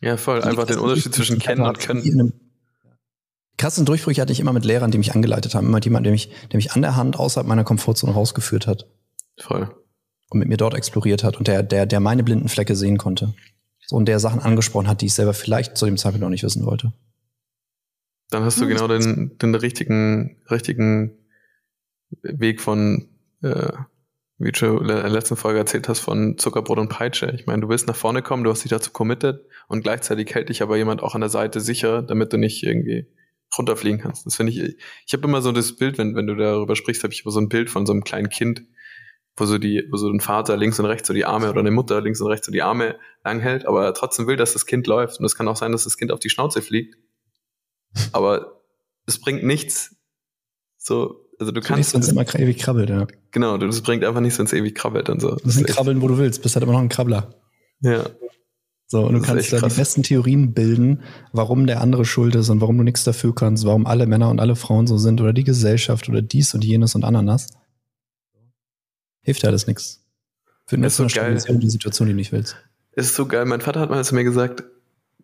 Ja, 0.00 0.16
voll. 0.16 0.42
Einfach 0.42 0.66
den 0.66 0.78
Unterschied 0.78 1.14
zwischen 1.14 1.38
kennen 1.38 1.62
und 1.62 1.78
können. 1.78 2.32
Krassen 3.56 3.86
Durchbrüche 3.86 4.20
hatte 4.20 4.32
ich 4.32 4.40
immer 4.40 4.52
mit 4.52 4.64
Lehrern, 4.64 4.90
die 4.90 4.98
mich 4.98 5.14
angeleitet 5.14 5.54
haben. 5.54 5.66
Immer 5.66 5.80
jemand, 5.80 6.04
der 6.04 6.12
mich, 6.12 6.30
der 6.52 6.58
mich 6.58 6.72
an 6.72 6.82
der 6.82 6.96
Hand 6.96 7.18
außerhalb 7.18 7.46
meiner 7.46 7.64
Komfortzone 7.64 8.12
rausgeführt 8.12 8.66
hat. 8.66 8.86
Voll. 9.38 9.74
Und 10.28 10.40
mit 10.40 10.48
mir 10.48 10.58
dort 10.58 10.74
exploriert 10.74 11.24
hat 11.24 11.36
und 11.36 11.48
der, 11.48 11.62
der, 11.62 11.86
der 11.86 12.00
meine 12.00 12.22
blinden 12.22 12.48
Flecke 12.48 12.76
sehen 12.76 12.98
konnte. 12.98 13.34
So, 13.86 13.96
und 13.96 14.06
der 14.06 14.18
Sachen 14.18 14.40
angesprochen 14.40 14.88
hat, 14.88 15.00
die 15.00 15.06
ich 15.06 15.14
selber 15.14 15.32
vielleicht 15.32 15.76
zu 15.76 15.86
dem 15.86 15.96
Zeitpunkt 15.96 16.22
noch 16.22 16.28
nicht 16.28 16.42
wissen 16.42 16.66
wollte. 16.66 16.92
Dann 18.30 18.42
hast 18.42 18.58
du 18.60 18.64
ja, 18.64 18.70
genau 18.70 18.88
den, 18.88 19.38
den 19.38 19.54
richtigen, 19.54 20.42
richtigen 20.50 21.16
Weg 22.22 22.60
von, 22.60 23.08
äh, 23.42 23.72
wie 24.38 24.52
du 24.52 24.78
in 24.78 24.88
der 24.88 25.08
letzten 25.08 25.36
Folge 25.36 25.58
erzählt 25.58 25.88
hast 25.88 26.00
von 26.00 26.36
Zuckerbrot 26.36 26.78
und 26.78 26.88
Peitsche. 26.88 27.32
Ich 27.34 27.46
meine, 27.46 27.62
du 27.62 27.68
willst 27.68 27.86
nach 27.86 27.96
vorne 27.96 28.22
kommen, 28.22 28.44
du 28.44 28.50
hast 28.50 28.64
dich 28.64 28.70
dazu 28.70 28.90
committed 28.90 29.46
und 29.68 29.82
gleichzeitig 29.82 30.34
hält 30.34 30.50
dich 30.50 30.62
aber 30.62 30.76
jemand 30.76 31.02
auch 31.02 31.14
an 31.14 31.22
der 31.22 31.30
Seite 31.30 31.60
sicher, 31.60 32.02
damit 32.02 32.32
du 32.32 32.36
nicht 32.36 32.62
irgendwie 32.62 33.06
runterfliegen 33.56 34.00
kannst. 34.00 34.26
Das 34.26 34.36
finde 34.36 34.52
ich, 34.52 34.76
ich 35.06 35.12
habe 35.12 35.26
immer 35.26 35.40
so 35.40 35.52
das 35.52 35.76
Bild, 35.76 35.96
wenn, 35.96 36.14
wenn 36.14 36.26
du 36.26 36.34
darüber 36.34 36.76
sprichst, 36.76 37.02
habe 37.02 37.14
ich 37.14 37.24
immer 37.24 37.32
so 37.32 37.40
ein 37.40 37.48
Bild 37.48 37.70
von 37.70 37.86
so 37.86 37.92
einem 37.92 38.04
kleinen 38.04 38.28
Kind, 38.28 38.62
wo 39.36 39.46
so 39.46 39.56
die, 39.56 39.84
wo 39.90 39.96
so 39.96 40.08
ein 40.08 40.20
Vater 40.20 40.56
links 40.56 40.78
und 40.78 40.86
rechts 40.86 41.08
so 41.08 41.14
die 41.14 41.24
Arme 41.24 41.48
oder 41.48 41.60
eine 41.60 41.70
Mutter 41.70 42.00
links 42.00 42.20
und 42.20 42.28
rechts 42.28 42.46
so 42.46 42.52
die 42.52 42.62
Arme 42.62 42.98
lang 43.24 43.40
hält, 43.40 43.66
aber 43.66 43.94
trotzdem 43.94 44.26
will, 44.26 44.36
dass 44.36 44.52
das 44.52 44.66
Kind 44.66 44.86
läuft. 44.86 45.18
Und 45.18 45.24
es 45.24 45.36
kann 45.36 45.48
auch 45.48 45.56
sein, 45.56 45.72
dass 45.72 45.84
das 45.84 45.96
Kind 45.96 46.12
auf 46.12 46.20
die 46.20 46.30
Schnauze 46.30 46.60
fliegt. 46.60 46.96
Aber 48.12 48.62
es 49.06 49.20
bringt 49.20 49.44
nichts, 49.44 49.96
so 50.76 51.25
also 51.38 51.52
du 51.52 51.60
kannst. 51.60 51.94
Wenn 51.94 52.00
es 52.00 52.08
immer 52.08 52.22
ewig 52.34 52.58
krabbelt, 52.58 52.90
ja. 52.90 53.06
Genau, 53.30 53.58
das 53.58 53.80
bringt 53.82 54.04
einfach 54.04 54.20
nichts, 54.20 54.38
wenn 54.38 54.46
es 54.46 54.52
ewig 54.52 54.74
krabbelt 54.74 55.08
und 55.08 55.20
so. 55.20 55.36
Du 55.36 55.42
kannst 55.42 55.66
krabbeln, 55.66 56.00
wo 56.02 56.08
du 56.08 56.18
willst, 56.18 56.42
bist 56.42 56.56
halt 56.56 56.62
immer 56.62 56.72
noch 56.72 56.80
ein 56.80 56.88
Krabbler. 56.88 57.34
Ja. 57.80 58.04
So, 58.88 59.04
und 59.04 59.14
du 59.14 59.20
kannst 59.20 59.52
da 59.52 59.60
die 59.60 59.74
besten 59.74 60.04
Theorien 60.04 60.54
bilden, 60.54 61.02
warum 61.32 61.66
der 61.66 61.80
andere 61.80 62.04
schuld 62.04 62.36
ist 62.36 62.50
und 62.50 62.60
warum 62.60 62.78
du 62.78 62.84
nichts 62.84 63.02
dafür 63.02 63.34
kannst, 63.34 63.64
warum 63.64 63.84
alle 63.84 64.06
Männer 64.06 64.30
und 64.30 64.40
alle 64.40 64.54
Frauen 64.54 64.86
so 64.86 64.96
sind 64.96 65.20
oder 65.20 65.32
die 65.32 65.42
Gesellschaft 65.42 66.08
oder 66.08 66.22
dies 66.22 66.54
und 66.54 66.64
jenes 66.64 66.94
und 66.94 67.04
Ananas. 67.04 67.48
Hilft 69.22 69.42
ja 69.42 69.48
alles 69.48 69.66
nichts. 69.66 70.04
Für 70.66 70.76
eine 70.76 70.88
so 70.88 71.04
die 71.04 71.70
Situation, 71.70 72.06
die 72.06 72.12
du 72.12 72.16
nicht 72.16 72.30
willst. 72.30 72.56
Ist 72.92 73.16
so 73.16 73.26
geil. 73.26 73.44
Mein 73.44 73.60
Vater 73.60 73.80
hat 73.80 73.90
mal 73.90 74.04
zu 74.04 74.14
mir 74.14 74.24
gesagt, 74.24 74.62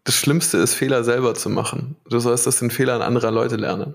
das 0.04 0.16
Schlimmste 0.16 0.58
ist, 0.58 0.74
Fehler 0.74 1.04
selber 1.04 1.34
zu 1.34 1.48
machen. 1.48 1.96
Du 2.10 2.18
sollst 2.18 2.46
das 2.46 2.58
den 2.58 2.70
Fehlern 2.70 3.00
anderer 3.00 3.30
Leute 3.30 3.56
lernen. 3.56 3.94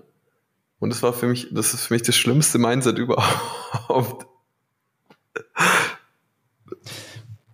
Und 0.80 0.92
das 0.92 1.02
war 1.02 1.14
für 1.14 1.28
mich, 1.28 1.48
das 1.52 1.74
ist 1.74 1.86
für 1.86 1.94
mich 1.94 2.04
das 2.04 2.16
schlimmste 2.16 2.60
Mindset 2.60 2.98
überhaupt. 3.00 4.28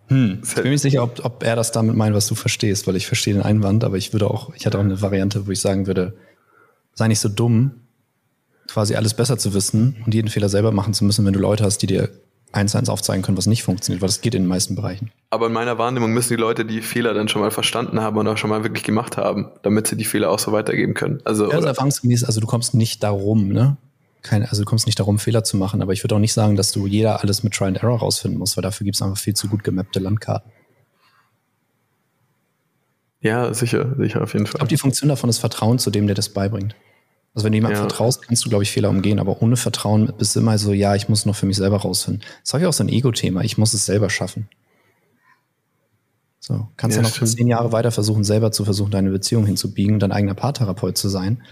Hm. 0.08 0.42
Ich 0.44 0.54
bin 0.54 0.64
mir 0.64 0.70
nicht 0.70 0.82
sicher, 0.82 1.02
ob, 1.02 1.24
ob 1.24 1.42
er 1.42 1.56
das 1.56 1.72
damit 1.72 1.96
meint, 1.96 2.14
was 2.14 2.26
du 2.26 2.34
verstehst, 2.34 2.86
weil 2.86 2.96
ich 2.96 3.06
verstehe 3.06 3.34
den 3.34 3.42
Einwand, 3.42 3.84
aber 3.84 3.96
ich 3.96 4.12
würde 4.12 4.30
auch, 4.30 4.54
ich 4.54 4.66
hatte 4.66 4.78
auch 4.78 4.82
eine 4.82 5.00
Variante, 5.00 5.46
wo 5.46 5.50
ich 5.50 5.60
sagen 5.60 5.86
würde, 5.86 6.16
sei 6.92 7.08
nicht 7.08 7.20
so 7.20 7.28
dumm, 7.28 7.80
quasi 8.68 8.94
alles 8.94 9.14
besser 9.14 9.38
zu 9.38 9.54
wissen 9.54 9.96
und 10.04 10.14
jeden 10.14 10.28
Fehler 10.28 10.48
selber 10.48 10.72
machen 10.72 10.94
zu 10.94 11.04
müssen, 11.04 11.24
wenn 11.24 11.32
du 11.32 11.40
Leute 11.40 11.64
hast, 11.64 11.78
die 11.78 11.86
dir 11.86 12.10
eins 12.54 12.72
zu 12.72 12.78
eins 12.78 12.88
aufzeigen 12.88 13.22
können, 13.22 13.36
was 13.36 13.46
nicht 13.46 13.62
funktioniert, 13.62 14.00
weil 14.00 14.08
das 14.08 14.20
geht 14.20 14.34
in 14.34 14.44
den 14.44 14.48
meisten 14.48 14.74
Bereichen. 14.74 15.10
Aber 15.30 15.48
in 15.48 15.52
meiner 15.52 15.78
Wahrnehmung 15.78 16.12
müssen 16.12 16.30
die 16.30 16.40
Leute 16.40 16.64
die 16.64 16.80
Fehler 16.80 17.14
dann 17.14 17.28
schon 17.28 17.42
mal 17.42 17.50
verstanden 17.50 18.00
haben 18.00 18.16
und 18.16 18.26
auch 18.28 18.38
schon 18.38 18.50
mal 18.50 18.62
wirklich 18.62 18.84
gemacht 18.84 19.16
haben, 19.16 19.50
damit 19.62 19.86
sie 19.86 19.96
die 19.96 20.04
Fehler 20.04 20.30
auch 20.30 20.38
so 20.38 20.52
weitergeben 20.52 20.94
können. 20.94 21.20
Also, 21.24 21.48
ja, 21.48 21.56
also 21.56 21.68
erfahrungsgemäß, 21.68 22.24
also 22.24 22.40
du 22.40 22.46
kommst 22.46 22.74
nicht 22.74 23.02
darum, 23.02 23.48
ne? 23.48 23.76
Kein, 24.22 24.42
also 24.42 24.62
du 24.62 24.64
kommst 24.64 24.86
nicht 24.86 24.98
darum, 24.98 25.18
Fehler 25.18 25.44
zu 25.44 25.58
machen, 25.58 25.82
aber 25.82 25.92
ich 25.92 26.02
würde 26.02 26.14
auch 26.14 26.20
nicht 26.20 26.32
sagen, 26.32 26.56
dass 26.56 26.72
du 26.72 26.86
jeder 26.86 27.22
alles 27.22 27.42
mit 27.42 27.52
Try 27.52 27.66
and 27.66 27.82
Error 27.82 27.98
rausfinden 27.98 28.38
musst, 28.38 28.56
weil 28.56 28.62
dafür 28.62 28.84
gibt 28.84 28.96
es 28.96 29.02
einfach 29.02 29.18
viel 29.18 29.34
zu 29.34 29.48
gut 29.48 29.64
gemappte 29.64 29.98
Landkarten. 29.98 30.50
Ja, 33.20 33.52
sicher, 33.52 33.94
sicher, 33.98 34.22
auf 34.22 34.32
jeden 34.34 34.46
Fall. 34.46 34.54
Ich 34.54 34.58
glaube, 34.58 34.68
die 34.68 34.76
Funktion 34.76 35.08
davon 35.08 35.30
ist 35.30 35.38
Vertrauen 35.38 35.78
zu 35.78 35.90
dem, 35.90 36.06
der 36.06 36.14
das 36.14 36.28
beibringt. 36.28 36.74
Also 37.34 37.44
wenn 37.44 37.52
du 37.52 37.56
jemandem 37.56 37.82
ja. 37.82 37.88
vertraust, 37.88 38.22
kannst 38.22 38.44
du, 38.44 38.48
glaube 38.48 38.62
ich, 38.62 38.70
Fehler 38.70 38.90
umgehen, 38.90 39.18
aber 39.18 39.42
ohne 39.42 39.56
Vertrauen 39.56 40.12
bist 40.16 40.36
du 40.36 40.40
immer 40.40 40.56
so, 40.56 40.72
ja, 40.72 40.94
ich 40.94 41.08
muss 41.08 41.26
noch 41.26 41.34
für 41.34 41.46
mich 41.46 41.56
selber 41.56 41.78
rausfinden. 41.78 42.22
Das 42.22 42.50
ist 42.50 42.54
häufig 42.54 42.66
auch 42.68 42.72
so 42.72 42.84
ein 42.84 42.88
Ego-Thema, 42.88 43.42
ich 43.42 43.58
muss 43.58 43.74
es 43.74 43.86
selber 43.86 44.08
schaffen. 44.08 44.48
So, 46.38 46.68
kannst 46.76 46.96
ja, 46.96 47.02
ja 47.02 47.08
noch 47.08 47.14
stimmt. 47.14 47.30
zehn 47.30 47.48
Jahre 47.48 47.72
weiter 47.72 47.90
versuchen, 47.90 48.22
selber 48.22 48.52
zu 48.52 48.64
versuchen, 48.64 48.92
deine 48.92 49.10
Beziehung 49.10 49.46
hinzubiegen 49.46 49.94
und 49.94 50.00
dein 50.00 50.12
eigener 50.12 50.34
Paartherapeut 50.34 50.96
zu 50.96 51.08
sein. 51.08 51.42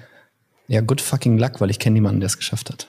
Ja, 0.68 0.82
good 0.82 1.00
fucking 1.00 1.38
luck, 1.38 1.60
weil 1.60 1.70
ich 1.70 1.78
kenne 1.78 1.94
niemanden, 1.94 2.20
der 2.20 2.28
es 2.28 2.36
geschafft 2.36 2.70
hat. 2.70 2.88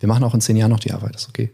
Wir 0.00 0.08
machen 0.08 0.24
auch 0.24 0.34
in 0.34 0.40
zehn 0.42 0.56
Jahren 0.56 0.70
noch 0.70 0.80
die 0.80 0.92
Arbeit, 0.92 1.16
ist 1.16 1.28
okay. 1.28 1.50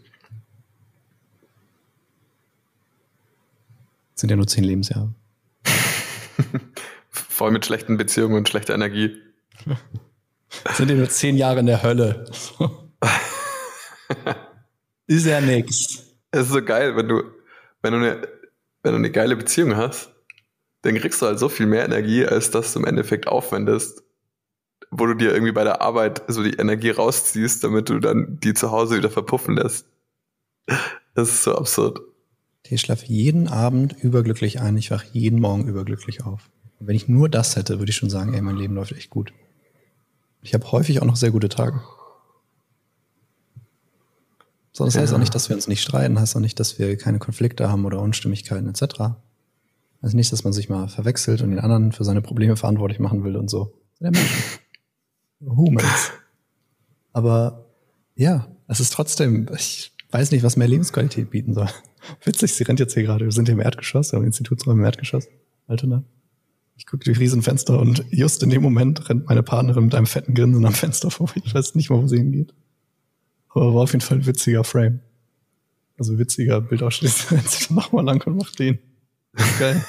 Das 4.15 4.23
sind 4.23 4.31
ja 4.31 4.37
nur 4.37 4.47
zehn 4.49 4.65
Lebensjahre. 4.65 5.15
Voll 7.13 7.51
mit 7.51 7.65
schlechten 7.67 7.97
Beziehungen 7.97 8.35
und 8.37 8.49
schlechter 8.49 8.75
Energie. 8.75 9.17
Sind 10.75 10.91
ja 10.91 10.97
nur 10.97 11.09
zehn 11.09 11.37
Jahre 11.37 11.61
in 11.61 11.67
der 11.67 11.83
Hölle. 11.83 12.25
ist 15.07 15.27
ja 15.27 15.41
nix. 15.41 16.05
Es 16.31 16.43
ist 16.43 16.53
so 16.53 16.63
geil, 16.63 16.97
wenn 16.97 17.09
du, 17.09 17.23
wenn 17.83 17.93
du 17.93 17.99
eine, 17.99 18.29
wenn 18.83 18.93
du 18.93 18.99
eine 18.99 19.11
geile 19.11 19.37
Beziehung 19.37 19.77
hast, 19.77 20.11
dann 20.83 20.95
kriegst 20.97 21.23
du 21.23 21.27
halt 21.27 21.39
so 21.39 21.49
viel 21.49 21.67
mehr 21.67 21.85
Energie, 21.85 22.27
als 22.27 22.51
dass 22.51 22.73
du 22.73 22.81
im 22.81 22.87
Endeffekt 22.87 23.29
aufwendest, 23.29 24.03
wo 24.91 25.07
du 25.07 25.15
dir 25.15 25.33
irgendwie 25.33 25.53
bei 25.53 25.65
der 25.65 25.81
Arbeit 25.81 26.23
so 26.29 26.43
die 26.43 26.55
Energie 26.55 26.91
rausziehst, 26.91 27.63
damit 27.65 27.89
du 27.89 27.99
dann 27.99 28.39
die 28.43 28.55
zu 28.55 28.71
Hause 28.71 28.97
wieder 28.97 29.11
verpuffen 29.11 29.57
lässt. 29.57 29.87
Das 31.15 31.29
ist 31.29 31.45
so 31.45 31.55
absurd. 31.55 32.01
Ich 32.69 32.81
schlafe 32.81 33.07
jeden 33.07 33.49
Abend 33.49 33.95
überglücklich 34.03 34.61
ein, 34.61 34.77
ich 34.77 34.91
wache 34.91 35.07
jeden 35.13 35.41
Morgen 35.41 35.67
überglücklich 35.67 36.25
auf. 36.25 36.51
Und 36.83 36.89
wenn 36.89 36.97
ich 36.97 37.07
nur 37.07 37.29
das 37.29 37.55
hätte, 37.55 37.79
würde 37.79 37.91
ich 37.91 37.97
schon 37.97 38.11
sagen, 38.11 38.35
ey, 38.35 38.41
mein 38.41 38.57
Leben 38.57 38.75
läuft 38.75 38.91
echt 38.91 39.09
gut. 39.09 39.33
Ich 40.41 40.53
habe 40.53 40.73
häufig 40.73 41.01
auch 41.01 41.07
noch 41.07 41.15
sehr 41.15 41.31
gute 41.31 41.49
Tage. 41.49 41.81
So, 44.73 44.85
das 44.85 44.95
ja. 44.95 45.03
heißt 45.03 45.15
auch 45.15 45.19
nicht, 45.19 45.33
dass 45.33 45.49
wir 45.49 45.55
uns 45.55 45.69
nicht 45.69 45.81
streiten, 45.81 46.19
heißt 46.19 46.35
auch 46.35 46.41
nicht, 46.41 46.59
dass 46.59 46.81
wir 46.81 46.99
keine 46.99 47.21
Konflikte 47.21 47.71
haben 47.71 47.85
oder 47.85 48.01
Unstimmigkeiten 48.01 48.69
etc. 48.69 49.15
Also 50.01 50.17
nicht, 50.17 50.33
dass 50.33 50.43
man 50.43 50.53
sich 50.53 50.69
mal 50.69 50.89
verwechselt 50.89 51.41
und 51.43 51.51
den 51.51 51.61
anderen 51.61 51.93
für 51.93 52.03
seine 52.03 52.21
Probleme 52.21 52.57
verantwortlich 52.57 52.99
machen 52.99 53.23
will 53.23 53.37
und 53.37 53.49
so. 53.49 53.73
Der 54.01 54.11
Mensch. 54.11 54.59
Humans. 55.41 56.11
Aber 57.13 57.65
ja, 58.17 58.49
es 58.67 58.81
ist 58.81 58.93
trotzdem, 58.93 59.49
ich 59.57 59.93
weiß 60.11 60.33
nicht, 60.33 60.43
was 60.43 60.57
mehr 60.57 60.67
Lebensqualität 60.67 61.31
bieten 61.31 61.55
soll. 61.55 61.69
Witzig, 62.25 62.55
sie 62.55 62.65
rennt 62.65 62.81
jetzt 62.81 62.95
hier 62.95 63.05
gerade. 63.05 63.25
Wir 63.25 63.31
sind 63.31 63.47
hier 63.47 63.55
im 63.55 63.61
Erdgeschoss, 63.61 64.13
im 64.15 64.25
Institutsraum 64.25 64.81
im 64.81 64.85
Erdgeschoss. 64.85 65.29
Altona. 65.69 66.03
Ich 66.77 66.87
gucke 66.87 67.05
durch 67.05 67.19
Riesenfenster 67.19 67.79
und 67.79 68.05
just 68.11 68.43
in 68.43 68.51
dem 68.51 68.63
Moment 68.63 69.09
rennt 69.09 69.29
meine 69.29 69.43
Partnerin 69.43 69.85
mit 69.85 69.95
einem 69.95 70.07
fetten 70.07 70.35
Grinsen 70.35 70.65
am 70.65 70.73
Fenster 70.73 71.11
vorbei. 71.11 71.35
Ich 71.45 71.55
weiß 71.55 71.75
nicht 71.75 71.91
mal, 71.91 72.03
wo 72.03 72.07
sie 72.07 72.19
hingeht. 72.19 72.55
Aber 73.51 73.75
war 73.75 73.83
auf 73.83 73.93
jeden 73.93 74.01
Fall 74.03 74.19
ein 74.19 74.27
witziger 74.27 74.65
Frame. 74.65 75.01
Also 75.99 76.19
witziger 76.19 76.61
Bildausschnitt. 76.61 77.27
Dann 77.31 77.77
nochmal 77.77 78.05
lang 78.05 78.23
und 78.27 78.37
macht 78.37 78.59
den. 78.59 78.79
Geil. 79.59 79.85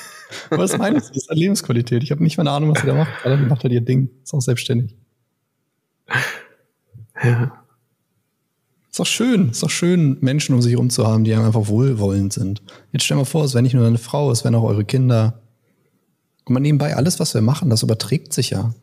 Aber 0.50 0.64
das 0.64 0.78
meine 0.78 0.98
ich, 0.98 1.04
das 1.04 1.18
ist 1.18 1.30
eine 1.30 1.40
Lebensqualität. 1.40 2.04
Ich 2.04 2.12
habe 2.12 2.24
nicht 2.24 2.38
mal 2.38 2.44
eine 2.44 2.52
Ahnung, 2.52 2.72
was 2.72 2.82
sie 2.82 2.88
da 2.88 2.96
macht. 2.96 3.26
Aber 3.26 3.38
die 3.38 3.46
macht 3.46 3.64
halt 3.64 3.74
ihr 3.74 3.82
Ding. 3.82 4.10
Ist 4.24 4.34
auch 4.34 4.42
selbstständig. 4.42 4.96
Ja. 7.24 7.64
Ist 8.92 9.02
auch 9.02 9.08
schön, 9.08 9.50
ist 9.50 9.64
auch 9.64 9.72
schön, 9.72 10.18
Menschen 10.22 10.54
um 10.54 10.62
sich 10.62 10.74
herum 10.74 10.92
zu 10.92 11.08
haben, 11.08 11.24
die 11.24 11.34
einfach 11.34 11.68
wohlwollend 11.68 12.32
sind. 12.32 12.62
Jetzt 12.92 13.06
stell 13.06 13.18
mal 13.18 13.26
vor, 13.26 13.44
es 13.44 13.56
wäre 13.56 13.64
nicht 13.64 13.74
nur 13.74 13.84
deine 13.84 13.98
Frau, 13.98 14.30
es 14.30 14.44
wären 14.44 14.54
auch 14.54 14.64
eure 14.64 14.86
Kinder, 14.86 15.42
und 16.46 16.54
man 16.54 16.64
nebenbei, 16.64 16.96
alles, 16.96 17.20
was 17.20 17.34
wir 17.34 17.42
machen, 17.42 17.70
das 17.70 17.84
überträgt 17.84 18.34
sich 18.34 18.50
ja. 18.50 18.74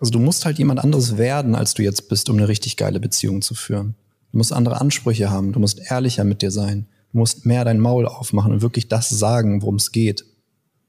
Also 0.00 0.12
du 0.12 0.18
musst 0.18 0.44
halt 0.44 0.58
jemand 0.58 0.80
anderes 0.80 1.16
werden, 1.16 1.54
als 1.54 1.74
du 1.74 1.82
jetzt 1.82 2.08
bist, 2.08 2.28
um 2.28 2.36
eine 2.36 2.48
richtig 2.48 2.76
geile 2.76 3.00
Beziehung 3.00 3.42
zu 3.42 3.54
führen. 3.54 3.94
Du 4.32 4.38
musst 4.38 4.52
andere 4.52 4.80
Ansprüche 4.80 5.30
haben, 5.30 5.52
du 5.52 5.60
musst 5.60 5.80
ehrlicher 5.90 6.24
mit 6.24 6.42
dir 6.42 6.50
sein. 6.50 6.86
Du 7.12 7.18
musst 7.18 7.46
mehr 7.46 7.64
dein 7.64 7.78
Maul 7.78 8.06
aufmachen 8.06 8.52
und 8.52 8.62
wirklich 8.62 8.88
das 8.88 9.08
sagen, 9.08 9.62
worum 9.62 9.76
es 9.76 9.92
geht. 9.92 10.24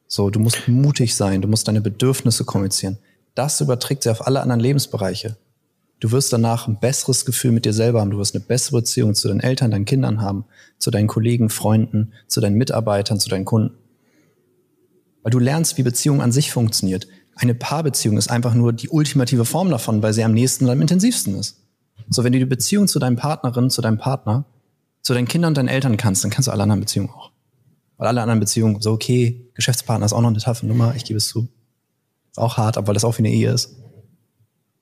So, 0.08 0.30
du 0.30 0.40
musst 0.40 0.68
mutig 0.68 1.16
sein, 1.16 1.42
du 1.42 1.48
musst 1.48 1.68
deine 1.68 1.82
Bedürfnisse 1.82 2.46
kommunizieren. 2.46 2.98
Das 3.36 3.62
überträgt 3.62 4.04
sich 4.04 4.12
auf 4.12 4.26
alle 4.26 4.42
anderen 4.42 4.60
Lebensbereiche. 4.60 5.38
Du 6.00 6.12
wirst 6.12 6.34
danach 6.34 6.68
ein 6.68 6.80
besseres 6.80 7.26
Gefühl 7.26 7.52
mit 7.52 7.66
dir 7.66 7.74
selber 7.74 8.02
haben. 8.02 8.12
Du 8.12 8.18
wirst 8.18 8.36
eine 8.36 8.44
bessere 8.44 8.78
Beziehung 8.78 9.16
zu 9.16 9.28
deinen 9.28 9.40
Eltern, 9.40 9.72
deinen 9.72 9.86
Kindern 9.86 10.22
haben, 10.22 10.46
zu 10.78 10.92
deinen 10.92 11.08
Kollegen, 11.08 11.50
Freunden, 11.50 12.14
zu 12.28 12.42
deinen 12.42 12.58
Mitarbeitern, 12.58 13.20
zu 13.20 13.30
deinen 13.30 13.46
Kunden. 13.46 13.78
Weil 15.26 15.32
du 15.32 15.40
lernst, 15.40 15.80
wie 15.80 15.82
Beziehung 15.82 16.22
an 16.22 16.32
sich 16.32 16.52
funktioniert. 16.52 17.08
Eine 17.34 17.56
Paarbeziehung 17.56 18.16
ist 18.16 18.30
einfach 18.30 18.54
nur 18.54 18.74
die 18.74 18.90
ultimative 18.90 19.44
Form 19.44 19.72
davon, 19.72 20.04
weil 20.04 20.14
sie 20.14 20.24
am 20.24 20.34
nächsten 20.34 20.66
und 20.66 20.70
am 20.70 20.82
intensivsten 20.82 21.34
ist. 21.34 21.64
So, 22.10 22.24
wenn 22.24 22.32
du 22.32 22.38
die 22.38 22.46
Beziehung 22.46 22.88
zu 22.88 23.00
deinem 23.00 23.16
Partnerin, 23.16 23.72
zu 23.72 23.82
deinem 23.82 23.98
Partner, 23.98 24.46
zu 25.02 25.16
deinen 25.16 25.28
Kindern 25.28 25.50
und 25.50 25.58
deinen 25.58 25.68
Eltern 25.68 25.98
kannst, 25.98 26.24
dann 26.24 26.30
kannst 26.30 26.46
du 26.46 26.52
alle 26.52 26.62
anderen 26.62 26.82
Beziehungen 26.82 27.10
auch. 27.10 27.32
Weil 27.98 28.08
alle 28.08 28.22
anderen 28.22 28.40
Beziehungen, 28.40 28.82
so 28.82 28.92
okay, 28.92 29.50
Geschäftspartner 29.56 30.06
ist 30.06 30.14
auch 30.14 30.22
noch 30.22 30.30
eine 30.30 30.38
taffe 30.38 30.68
Nummer, 30.68 30.94
ich 30.96 31.06
gebe 31.06 31.18
es 31.18 31.28
zu. 31.28 31.48
Ist 32.30 32.38
auch 32.38 32.58
hart, 32.58 32.78
aber 32.78 32.90
weil 32.90 32.94
das 32.94 33.04
auch 33.04 33.18
wie 33.18 33.24
eine 33.24 33.32
Ehe 33.32 33.52
ist. 33.52 33.78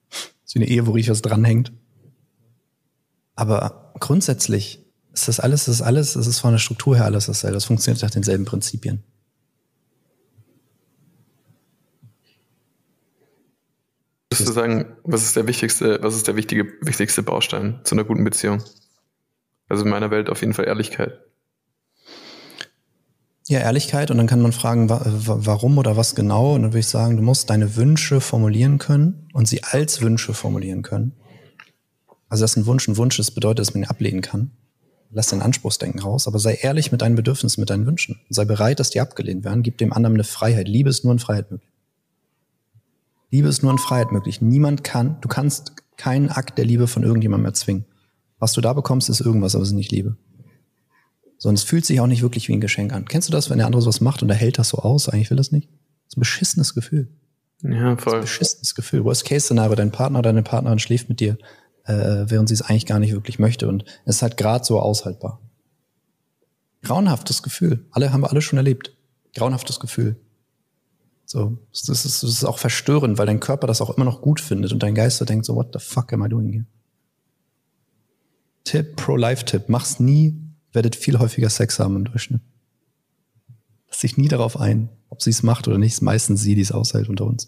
ist 0.44 0.56
wie 0.56 0.60
eine 0.60 0.68
Ehe, 0.68 0.86
wo 0.86 0.92
richtig 0.92 1.12
was 1.12 1.22
dranhängt. 1.22 1.72
Aber 3.36 3.94
grundsätzlich 4.02 4.86
ist 5.14 5.30
das 5.30 5.40
alles, 5.40 5.66
das 5.66 5.76
ist 5.76 5.82
alles, 5.82 6.14
das 6.14 6.28
ist 6.28 6.40
von 6.40 6.52
der 6.52 6.60
Struktur 6.60 6.98
her 6.98 7.06
alles 7.06 7.28
dasselbe. 7.28 7.54
Das 7.54 7.64
funktioniert 7.64 8.04
nach 8.04 8.12
denselben 8.12 8.44
Prinzipien. 8.44 9.04
Würdest 14.34 14.50
du 14.50 14.54
sagen, 14.54 14.98
was 15.04 15.24
ist 15.24 15.36
der 15.36 15.46
wichtigste, 15.46 16.00
was 16.02 16.16
ist 16.16 16.28
der 16.28 16.36
wichtige, 16.36 16.66
wichtigste 16.82 17.22
Baustein 17.22 17.80
zu 17.84 17.94
einer 17.94 18.04
guten 18.04 18.24
Beziehung? 18.24 18.64
Also 19.70 19.84
in 19.84 19.92
meiner 19.92 20.10
Welt 20.10 20.30
auf 20.30 20.42
jeden 20.42 20.54
Fall 20.54 20.66
Ehrlichkeit. 20.66 21.20
Ja, 23.48 23.60
Ehrlichkeit 23.60 24.10
und 24.10 24.18
dann 24.18 24.26
kann 24.26 24.42
man 24.42 24.54
fragen, 24.54 24.90
warum 24.90 25.78
oder 25.78 25.98
was 25.98 26.16
genau. 26.16 26.56
Und 26.56 26.64
dann 26.64 26.72
würde 26.72 26.80
ich 26.80 26.88
sagen, 26.88 27.18
du 27.18 27.22
musst 27.22 27.50
deine 27.50 27.76
Wünsche 27.76 28.22
formulieren 28.22 28.80
können 28.80 29.28
und 29.34 29.48
sie 29.48 29.64
als 29.64 30.02
Wünsche 30.02 30.34
formulieren 30.34 30.82
können. 30.82 31.14
Also, 32.30 32.44
dass 32.44 32.56
ein 32.56 32.66
Wunsch 32.66 32.88
ein 32.88 32.98
Wunsch 32.98 33.20
ist, 33.20 33.32
bedeutet, 33.32 33.60
dass 33.60 33.74
man 33.76 33.84
ihn 33.84 33.90
ablehnen 33.90 34.22
kann. 34.22 34.52
Lass 35.12 35.28
dein 35.28 35.44
Anspruchsdenken 35.44 36.02
raus, 36.02 36.28
aber 36.28 36.40
sei 36.40 36.56
ehrlich 36.56 36.92
mit 36.92 37.04
deinen 37.04 37.16
Bedürfnissen, 37.16 37.62
mit 37.62 37.70
deinen 37.70 37.86
Wünschen. 37.86 38.22
Sei 38.30 38.46
bereit, 38.46 38.80
dass 38.80 38.90
die 38.90 39.02
abgelehnt 39.02 39.44
werden. 39.44 39.62
Gib 39.62 39.78
dem 39.78 39.94
anderen 39.94 40.16
eine 40.16 40.24
Freiheit. 40.24 40.68
Liebe 40.68 40.90
ist 40.90 41.04
nur 41.04 41.14
in 41.14 41.20
Freiheit 41.20 41.52
möglich. 41.52 41.73
Liebe 43.34 43.48
ist 43.48 43.64
nur 43.64 43.72
in 43.72 43.80
Freiheit 43.80 44.12
möglich. 44.12 44.42
Niemand 44.42 44.84
kann, 44.84 45.18
du 45.22 45.28
kannst 45.28 45.74
keinen 45.98 46.30
Akt 46.30 46.60
der 46.60 46.66
Liebe 46.66 46.86
von 46.86 47.02
irgendjemandem 47.02 47.48
erzwingen. 47.48 47.86
Was 48.38 48.54
du 48.54 48.62
da 48.62 48.74
bekommst, 48.74 49.10
ist 49.10 49.22
irgendwas, 49.22 49.56
aber 49.56 49.64
es 49.64 49.70
ist 49.70 49.74
nicht 49.74 49.92
Liebe. 49.92 50.18
Sondern 51.40 51.56
es 51.56 51.64
fühlt 51.64 51.84
sich 51.84 52.00
auch 52.00 52.06
nicht 52.06 52.22
wirklich 52.22 52.48
wie 52.48 52.54
ein 52.54 52.62
Geschenk 52.62 52.94
an. 52.94 53.06
Kennst 53.06 53.28
du 53.28 53.32
das, 53.32 53.50
wenn 53.50 53.58
der 53.58 53.66
andere 53.66 53.82
sowas 53.82 54.02
macht 54.02 54.22
und 54.22 54.30
er 54.30 54.36
hält 54.36 54.60
das 54.60 54.70
so 54.70 54.78
aus? 54.78 55.10
Eigentlich 55.10 55.32
will 55.32 55.38
das 55.38 55.52
nicht. 55.52 55.68
Das 55.68 56.10
ist 56.10 56.18
ein 56.18 56.20
beschissenes 56.20 56.76
Gefühl. 56.76 57.08
Ja, 57.64 57.98
voll. 57.98 57.98
Das 57.98 58.06
ist 58.06 58.14
ein 58.14 58.22
beschissenes 58.22 58.76
Gefühl. 58.76 59.04
Worst-Case-Szenario, 59.04 59.74
dein 59.74 59.92
Partner 59.92 60.20
oder 60.20 60.30
deine 60.30 60.44
Partnerin 60.44 60.78
schläft 60.78 61.10
mit 61.10 61.20
dir, 61.20 61.40
äh, 61.86 62.26
während 62.28 62.50
sie 62.50 62.54
es 62.54 62.62
eigentlich 62.62 62.86
gar 62.86 63.00
nicht 63.00 63.14
wirklich 63.14 63.40
möchte. 63.40 63.68
Und 63.68 63.84
es 64.06 64.18
ist 64.18 64.22
halt 64.22 64.38
gerade 64.38 64.64
so 64.64 64.80
aushaltbar. 64.80 65.42
Grauenhaftes 66.84 67.42
Gefühl. 67.42 67.84
Alle 67.90 68.14
haben 68.14 68.22
wir 68.22 68.30
alle 68.30 68.44
schon 68.44 68.58
erlebt. 68.58 68.96
Grauenhaftes 69.34 69.80
Gefühl. 69.80 70.18
So, 71.34 71.58
das 71.72 71.90
ist, 71.90 72.22
das 72.22 72.30
ist 72.30 72.44
auch 72.44 72.60
verstörend, 72.60 73.18
weil 73.18 73.26
dein 73.26 73.40
Körper 73.40 73.66
das 73.66 73.82
auch 73.82 73.98
immer 73.98 74.06
noch 74.06 74.22
gut 74.22 74.40
findet 74.40 74.72
und 74.72 74.84
dein 74.84 74.94
Geist 74.94 75.18
so 75.18 75.26
denkt 75.26 75.48
so, 75.48 75.56
what 75.56 75.72
the 75.74 75.80
fuck 75.80 76.14
am 76.14 76.24
I 76.24 76.30
doing 76.30 76.52
here? 76.52 76.66
Tipp, 78.66 78.96
Pro-Life-Tipp, 78.98 79.64
mach's 79.68 80.00
nie, 80.00 80.40
werdet 80.74 80.96
viel 80.96 81.18
häufiger 81.18 81.50
Sex 81.50 81.80
haben 81.80 81.96
im 81.96 82.06
Durchschnitt. 82.06 82.44
Lass 83.88 83.98
dich 83.98 84.16
nie 84.16 84.28
darauf 84.28 84.60
ein, 84.60 84.90
ob 85.10 85.24
sie 85.24 85.32
es 85.32 85.42
macht 85.42 85.68
oder 85.68 85.80
nicht. 85.80 86.04
Meistens 86.04 86.44
sie, 86.44 86.54
die 86.54 86.62
es 86.62 86.72
aushält 86.72 87.10
unter 87.10 87.26
uns. 87.26 87.46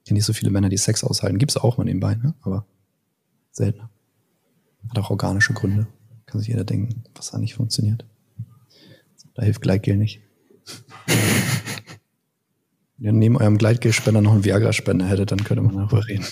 Ich 0.00 0.04
kenne 0.04 0.18
nicht 0.18 0.26
so 0.26 0.34
viele 0.34 0.50
Männer, 0.50 0.68
die 0.68 0.76
Sex 0.76 1.02
aushalten. 1.02 1.38
Gibt's 1.38 1.56
auch 1.56 1.78
mal 1.78 1.84
nebenbei, 1.84 2.16
ne? 2.16 2.34
aber 2.42 2.66
seltener. 3.52 3.88
Hat 4.90 4.98
auch 4.98 5.08
organische 5.08 5.54
Gründe. 5.54 5.86
Kann 6.26 6.40
sich 6.40 6.48
jeder 6.48 6.64
denken, 6.64 7.04
was 7.14 7.30
da 7.30 7.38
nicht 7.38 7.54
funktioniert. 7.54 8.04
Da 9.34 9.44
hilft 9.44 9.62
Gleitgel 9.62 9.96
nicht. 9.96 10.20
Wenn 12.98 13.06
ihr 13.06 13.12
neben 13.12 13.36
eurem 13.36 13.58
Gleitgelspender 13.58 14.20
noch 14.20 14.32
einen 14.32 14.44
Viagra-Spender 14.44 15.06
hättet, 15.06 15.32
dann 15.32 15.44
könnte 15.44 15.62
man 15.62 15.76
darüber 15.76 16.06
reden. 16.06 16.26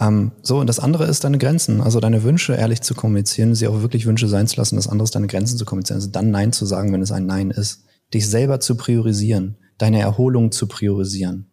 Ähm, 0.00 0.32
so, 0.42 0.58
und 0.58 0.66
das 0.66 0.80
andere 0.80 1.04
ist 1.04 1.24
deine 1.24 1.38
Grenzen, 1.38 1.80
also 1.80 2.00
deine 2.00 2.22
Wünsche 2.22 2.54
ehrlich 2.54 2.80
zu 2.80 2.94
kommunizieren, 2.94 3.54
sie 3.54 3.68
auch 3.68 3.82
wirklich 3.82 4.06
Wünsche 4.06 4.28
sein 4.28 4.46
zu 4.46 4.56
lassen. 4.56 4.76
Das 4.76 4.88
andere 4.88 5.04
ist 5.04 5.14
deine 5.14 5.26
Grenzen 5.26 5.58
zu 5.58 5.64
kommunizieren, 5.64 5.98
also 5.98 6.08
dann 6.08 6.30
Nein 6.30 6.52
zu 6.52 6.64
sagen, 6.64 6.92
wenn 6.92 7.02
es 7.02 7.12
ein 7.12 7.26
Nein 7.26 7.50
ist. 7.50 7.84
Dich 8.14 8.28
selber 8.28 8.60
zu 8.60 8.76
priorisieren, 8.76 9.56
deine 9.78 10.00
Erholung 10.00 10.52
zu 10.52 10.66
priorisieren. 10.66 11.46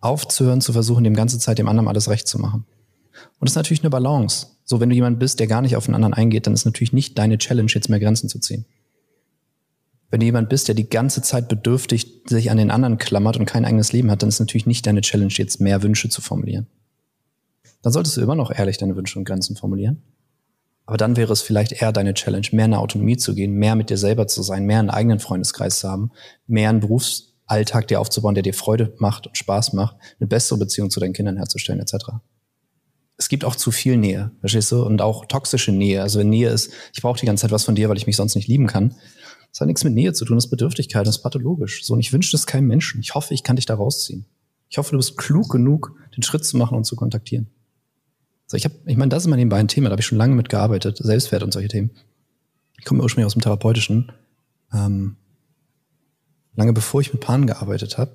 Aufzuhören, 0.00 0.60
zu 0.60 0.72
versuchen, 0.72 1.04
dem 1.04 1.16
ganze 1.16 1.38
Zeit 1.38 1.58
dem 1.58 1.68
anderen 1.68 1.88
alles 1.88 2.08
recht 2.08 2.28
zu 2.28 2.38
machen. 2.38 2.64
Und 3.38 3.48
das 3.48 3.52
ist 3.52 3.56
natürlich 3.56 3.82
eine 3.82 3.90
Balance. 3.90 4.46
So, 4.64 4.80
wenn 4.80 4.88
du 4.88 4.94
jemand 4.94 5.18
bist, 5.18 5.40
der 5.40 5.46
gar 5.46 5.62
nicht 5.62 5.76
auf 5.76 5.86
den 5.86 5.94
anderen 5.94 6.14
eingeht, 6.14 6.46
dann 6.46 6.54
ist 6.54 6.64
natürlich 6.64 6.92
nicht 6.92 7.18
deine 7.18 7.38
Challenge, 7.38 7.70
jetzt 7.72 7.88
mehr 7.88 8.00
Grenzen 8.00 8.28
zu 8.28 8.38
ziehen. 8.38 8.64
Wenn 10.10 10.20
du 10.20 10.26
jemand 10.26 10.48
bist, 10.48 10.68
der 10.68 10.74
die 10.74 10.88
ganze 10.88 11.22
Zeit 11.22 11.48
bedürftig 11.48 12.22
sich 12.26 12.50
an 12.50 12.58
den 12.58 12.70
anderen 12.70 12.98
klammert 12.98 13.36
und 13.36 13.46
kein 13.46 13.64
eigenes 13.64 13.92
Leben 13.92 14.10
hat, 14.10 14.22
dann 14.22 14.28
ist 14.28 14.40
natürlich 14.40 14.66
nicht 14.66 14.86
deine 14.86 15.00
Challenge, 15.00 15.32
jetzt 15.32 15.60
mehr 15.60 15.82
Wünsche 15.82 16.08
zu 16.08 16.20
formulieren 16.20 16.68
dann 17.86 17.92
solltest 17.92 18.16
du 18.16 18.20
immer 18.20 18.34
noch 18.34 18.50
ehrlich 18.50 18.78
deine 18.78 18.96
Wünsche 18.96 19.16
und 19.16 19.24
Grenzen 19.24 19.54
formulieren. 19.54 20.02
Aber 20.86 20.96
dann 20.96 21.16
wäre 21.16 21.32
es 21.32 21.40
vielleicht 21.40 21.70
eher 21.70 21.92
deine 21.92 22.14
Challenge, 22.14 22.44
mehr 22.50 22.64
in 22.64 22.74
eine 22.74 22.82
Autonomie 22.82 23.16
zu 23.16 23.32
gehen, 23.32 23.52
mehr 23.52 23.76
mit 23.76 23.90
dir 23.90 23.96
selber 23.96 24.26
zu 24.26 24.42
sein, 24.42 24.64
mehr 24.64 24.80
einen 24.80 24.90
eigenen 24.90 25.20
Freundeskreis 25.20 25.78
zu 25.78 25.88
haben, 25.88 26.10
mehr 26.48 26.68
einen 26.68 26.80
Berufsalltag 26.80 27.86
dir 27.86 28.00
aufzubauen, 28.00 28.34
der 28.34 28.42
dir 28.42 28.54
Freude 28.54 28.92
macht 28.98 29.28
und 29.28 29.38
Spaß 29.38 29.72
macht, 29.72 29.98
eine 30.18 30.26
bessere 30.26 30.58
Beziehung 30.58 30.90
zu 30.90 30.98
deinen 30.98 31.12
Kindern 31.12 31.36
herzustellen, 31.36 31.80
etc. 31.80 32.06
Es 33.16 33.28
gibt 33.28 33.44
auch 33.44 33.54
zu 33.54 33.70
viel 33.70 33.96
Nähe, 33.96 34.32
verstehst 34.40 34.72
du? 34.72 34.84
Und 34.84 35.00
auch 35.00 35.24
toxische 35.26 35.70
Nähe. 35.70 36.02
Also 36.02 36.18
wenn 36.18 36.28
Nähe 36.28 36.50
ist, 36.50 36.72
ich 36.92 37.02
brauche 37.02 37.20
die 37.20 37.26
ganze 37.26 37.42
Zeit 37.42 37.52
was 37.52 37.64
von 37.64 37.76
dir, 37.76 37.88
weil 37.88 37.98
ich 37.98 38.08
mich 38.08 38.16
sonst 38.16 38.34
nicht 38.34 38.48
lieben 38.48 38.66
kann. 38.66 38.96
Das 39.56 39.62
hat 39.62 39.68
nichts 39.68 39.84
mit 39.84 39.94
Nähe 39.94 40.12
zu 40.12 40.26
tun, 40.26 40.36
das 40.36 40.44
ist 40.44 40.50
Bedürftigkeit, 40.50 41.06
das 41.06 41.16
ist 41.16 41.22
pathologisch. 41.22 41.82
So, 41.82 41.94
und 41.94 42.00
ich 42.00 42.12
wünsche 42.12 42.30
das 42.30 42.46
keinem 42.46 42.66
Menschen. 42.66 43.00
Ich 43.00 43.14
hoffe, 43.14 43.32
ich 43.32 43.42
kann 43.42 43.56
dich 43.56 43.64
da 43.64 43.74
rausziehen. 43.74 44.26
Ich 44.68 44.76
hoffe, 44.76 44.90
du 44.90 44.98
bist 44.98 45.16
klug 45.16 45.48
genug, 45.48 45.98
den 46.14 46.22
Schritt 46.22 46.44
zu 46.44 46.58
machen 46.58 46.76
und 46.76 46.84
zu 46.84 46.94
kontaktieren. 46.94 47.46
So, 48.46 48.58
ich 48.58 48.66
habe, 48.66 48.74
ich 48.84 48.98
meine, 48.98 49.08
das 49.08 49.22
ist 49.22 49.28
mal 49.28 49.36
nebenbei 49.36 49.56
ein 49.56 49.68
Thema, 49.68 49.88
da 49.88 49.92
habe 49.92 50.00
ich 50.00 50.06
schon 50.06 50.18
lange 50.18 50.34
mit 50.34 50.50
gearbeitet, 50.50 50.98
Selbstwert 50.98 51.42
und 51.42 51.54
solche 51.54 51.68
Themen. 51.68 51.90
Ich 52.78 52.84
komme 52.84 53.02
ursprünglich 53.02 53.24
aus 53.24 53.32
dem 53.32 53.40
Therapeutischen. 53.40 54.12
Ähm, 54.74 55.16
lange 56.54 56.74
bevor 56.74 57.00
ich 57.00 57.14
mit 57.14 57.22
Paaren 57.22 57.46
gearbeitet 57.46 57.96
habe. 57.96 58.14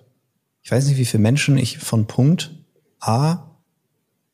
Ich 0.61 0.69
weiß 0.69 0.85
nicht, 0.85 0.99
wie 0.99 1.05
viele 1.05 1.23
Menschen 1.23 1.57
ich 1.57 1.79
von 1.79 2.05
Punkt 2.05 2.51
A 2.99 3.50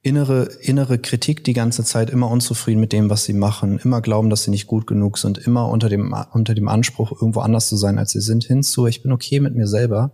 innere, 0.07 0.45
innere 0.61 0.97
Kritik 0.97 1.43
die 1.43 1.53
ganze 1.53 1.83
Zeit, 1.83 2.09
immer 2.09 2.31
unzufrieden 2.31 2.79
mit 2.79 2.93
dem, 2.93 3.09
was 3.09 3.25
sie 3.25 3.33
machen, 3.33 3.77
immer 3.79 4.01
glauben, 4.01 4.29
dass 4.29 4.43
sie 4.43 4.51
nicht 4.51 4.65
gut 4.65 4.87
genug 4.87 5.17
sind, 5.17 5.37
immer 5.37 5.67
unter 5.69 5.89
dem, 5.89 6.15
unter 6.31 6.55
dem 6.55 6.67
Anspruch, 6.69 7.11
irgendwo 7.11 7.41
anders 7.41 7.67
zu 7.67 7.75
sein, 7.75 7.99
als 7.99 8.11
sie 8.11 8.21
sind, 8.21 8.45
hinzu, 8.45 8.87
ich 8.87 9.03
bin 9.03 9.11
okay 9.11 9.39
mit 9.39 9.55
mir 9.55 9.67
selber 9.67 10.11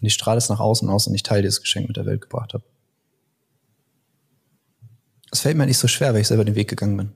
und 0.00 0.06
ich 0.06 0.14
strahle 0.14 0.38
es 0.38 0.48
nach 0.48 0.60
außen 0.60 0.88
aus 0.88 1.06
und 1.06 1.14
ich 1.14 1.22
teile 1.22 1.42
dieses 1.42 1.60
Geschenk 1.60 1.86
mit 1.86 1.96
der 1.96 2.06
Welt 2.06 2.22
gebracht 2.22 2.54
habe. 2.54 2.64
Es 5.30 5.40
fällt 5.40 5.56
mir 5.56 5.66
nicht 5.66 5.78
so 5.78 5.88
schwer, 5.88 6.12
weil 6.12 6.20
ich 6.20 6.28
selber 6.28 6.44
den 6.44 6.54
Weg 6.54 6.68
gegangen 6.68 6.96
bin. 6.96 7.12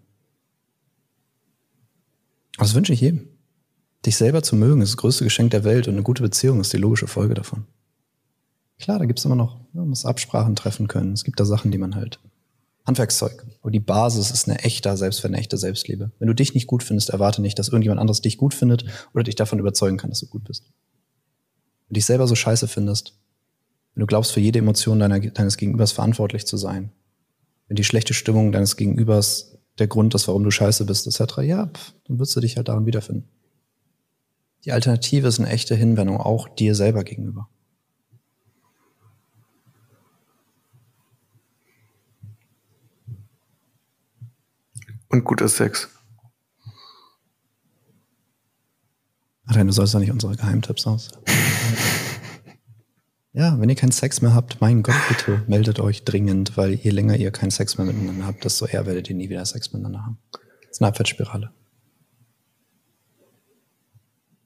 das 2.58 2.74
wünsche 2.74 2.92
ich 2.92 3.00
jedem. 3.00 3.28
Dich 4.06 4.16
selber 4.16 4.42
zu 4.42 4.56
mögen, 4.56 4.80
ist 4.80 4.90
das 4.90 4.96
größte 4.96 5.24
Geschenk 5.24 5.50
der 5.50 5.64
Welt 5.64 5.88
und 5.88 5.94
eine 5.94 6.02
gute 6.02 6.22
Beziehung 6.22 6.60
ist 6.60 6.72
die 6.72 6.78
logische 6.78 7.06
Folge 7.06 7.34
davon. 7.34 7.66
Klar, 8.78 8.98
da 8.98 9.04
gibt's 9.04 9.24
immer 9.24 9.36
noch, 9.36 9.59
man 9.72 9.88
muss 9.88 10.04
Absprachen 10.04 10.56
treffen 10.56 10.88
können. 10.88 11.12
Es 11.12 11.24
gibt 11.24 11.40
da 11.40 11.44
Sachen, 11.44 11.70
die 11.70 11.78
man 11.78 11.94
halt. 11.94 12.18
Handwerkszeug. 12.86 13.46
Aber 13.62 13.70
die 13.70 13.80
Basis 13.80 14.30
ist 14.30 14.48
eine 14.48 14.58
echte 14.60 14.96
Selbst 14.96 15.22
Selbstliebe. 15.22 16.10
Wenn 16.18 16.28
du 16.28 16.34
dich 16.34 16.54
nicht 16.54 16.66
gut 16.66 16.82
findest, 16.82 17.10
erwarte 17.10 17.42
nicht, 17.42 17.58
dass 17.58 17.68
irgendjemand 17.68 18.00
anderes 18.00 18.20
dich 18.20 18.36
gut 18.36 18.54
findet 18.54 18.84
oder 19.14 19.22
dich 19.22 19.36
davon 19.36 19.58
überzeugen 19.58 19.96
kann, 19.96 20.10
dass 20.10 20.20
du 20.20 20.26
gut 20.26 20.44
bist. 20.44 20.64
Wenn 20.64 21.90
du 21.90 21.94
dich 21.94 22.06
selber 22.06 22.26
so 22.26 22.34
scheiße 22.34 22.68
findest, 22.68 23.14
wenn 23.94 24.00
du 24.00 24.06
glaubst, 24.06 24.32
für 24.32 24.40
jede 24.40 24.58
Emotion 24.58 24.98
deiner, 24.98 25.20
deines 25.20 25.56
Gegenübers 25.56 25.92
verantwortlich 25.92 26.46
zu 26.46 26.56
sein, 26.56 26.90
wenn 27.68 27.76
die 27.76 27.84
schlechte 27.84 28.14
Stimmung 28.14 28.50
deines 28.50 28.76
Gegenübers 28.76 29.56
der 29.78 29.86
Grund 29.86 30.14
ist, 30.14 30.26
warum 30.28 30.42
du 30.42 30.50
scheiße 30.50 30.84
bist, 30.84 31.06
etc., 31.06 31.38
ja, 31.42 31.66
pff, 31.66 31.94
dann 32.06 32.18
wirst 32.18 32.34
du 32.34 32.40
dich 32.40 32.56
halt 32.56 32.68
daran 32.68 32.86
wiederfinden. 32.86 33.28
Die 34.64 34.72
Alternative 34.72 35.28
ist 35.28 35.38
eine 35.38 35.48
echte 35.48 35.74
Hinwendung, 35.74 36.18
auch 36.18 36.48
dir 36.48 36.74
selber 36.74 37.04
gegenüber. 37.04 37.48
Und 45.10 45.24
guter 45.24 45.48
Sex. 45.48 45.88
Ach, 49.46 49.56
du 49.56 49.72
sollst 49.72 49.94
doch 49.94 49.98
nicht 49.98 50.12
unsere 50.12 50.36
Geheimtipps 50.36 50.86
aus. 50.86 51.10
Ja, 53.32 53.60
wenn 53.60 53.68
ihr 53.68 53.76
keinen 53.76 53.92
Sex 53.92 54.22
mehr 54.22 54.34
habt, 54.34 54.60
mein 54.60 54.82
Gott, 54.82 54.96
bitte 55.08 55.44
meldet 55.46 55.78
euch 55.78 56.02
dringend, 56.02 56.56
weil 56.56 56.72
je 56.72 56.90
länger 56.90 57.14
ihr 57.16 57.30
keinen 57.30 57.52
Sex 57.52 57.78
mehr 57.78 57.86
miteinander 57.86 58.26
habt, 58.26 58.44
desto 58.44 58.66
eher 58.66 58.86
werdet 58.86 59.08
ihr 59.08 59.14
nie 59.14 59.28
wieder 59.28 59.46
Sex 59.46 59.72
miteinander 59.72 60.04
haben. 60.04 60.18
Das 60.32 60.70
ist 60.72 60.82
eine 60.82 60.88
Abwärtsspirale. 60.88 61.52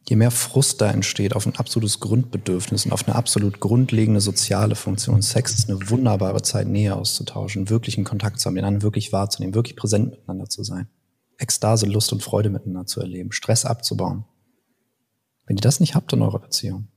Je 0.06 0.16
mehr 0.16 0.30
Frust 0.30 0.80
da 0.82 0.90
entsteht 0.90 1.34
auf 1.34 1.46
ein 1.46 1.56
absolutes 1.56 1.98
Grundbedürfnis 1.98 2.84
und 2.84 2.92
auf 2.92 3.06
eine 3.06 3.16
absolut 3.16 3.60
grundlegende 3.60 4.20
soziale 4.20 4.74
Funktion. 4.74 5.22
Sex 5.22 5.54
ist 5.54 5.70
eine 5.70 5.88
wunderbare 5.88 6.42
Zeit, 6.42 6.68
Nähe 6.68 6.94
auszutauschen, 6.94 7.70
wirklich 7.70 7.96
in 7.96 8.04
Kontakt 8.04 8.38
zu 8.38 8.46
haben, 8.46 8.54
den 8.54 8.66
anderen 8.66 8.82
wirklich 8.82 9.12
wahrzunehmen, 9.12 9.54
wirklich 9.54 9.76
präsent 9.76 10.10
miteinander 10.10 10.48
zu 10.48 10.62
sein. 10.62 10.88
Ekstase, 11.38 11.86
Lust 11.86 12.12
und 12.12 12.22
Freude 12.22 12.50
miteinander 12.50 12.86
zu 12.86 13.00
erleben, 13.00 13.32
Stress 13.32 13.64
abzubauen. 13.64 14.24
Wenn 15.46 15.56
ihr 15.56 15.62
das 15.62 15.80
nicht 15.80 15.94
habt 15.94 16.12
in 16.12 16.22
eurer 16.22 16.38
Beziehung, 16.38 16.88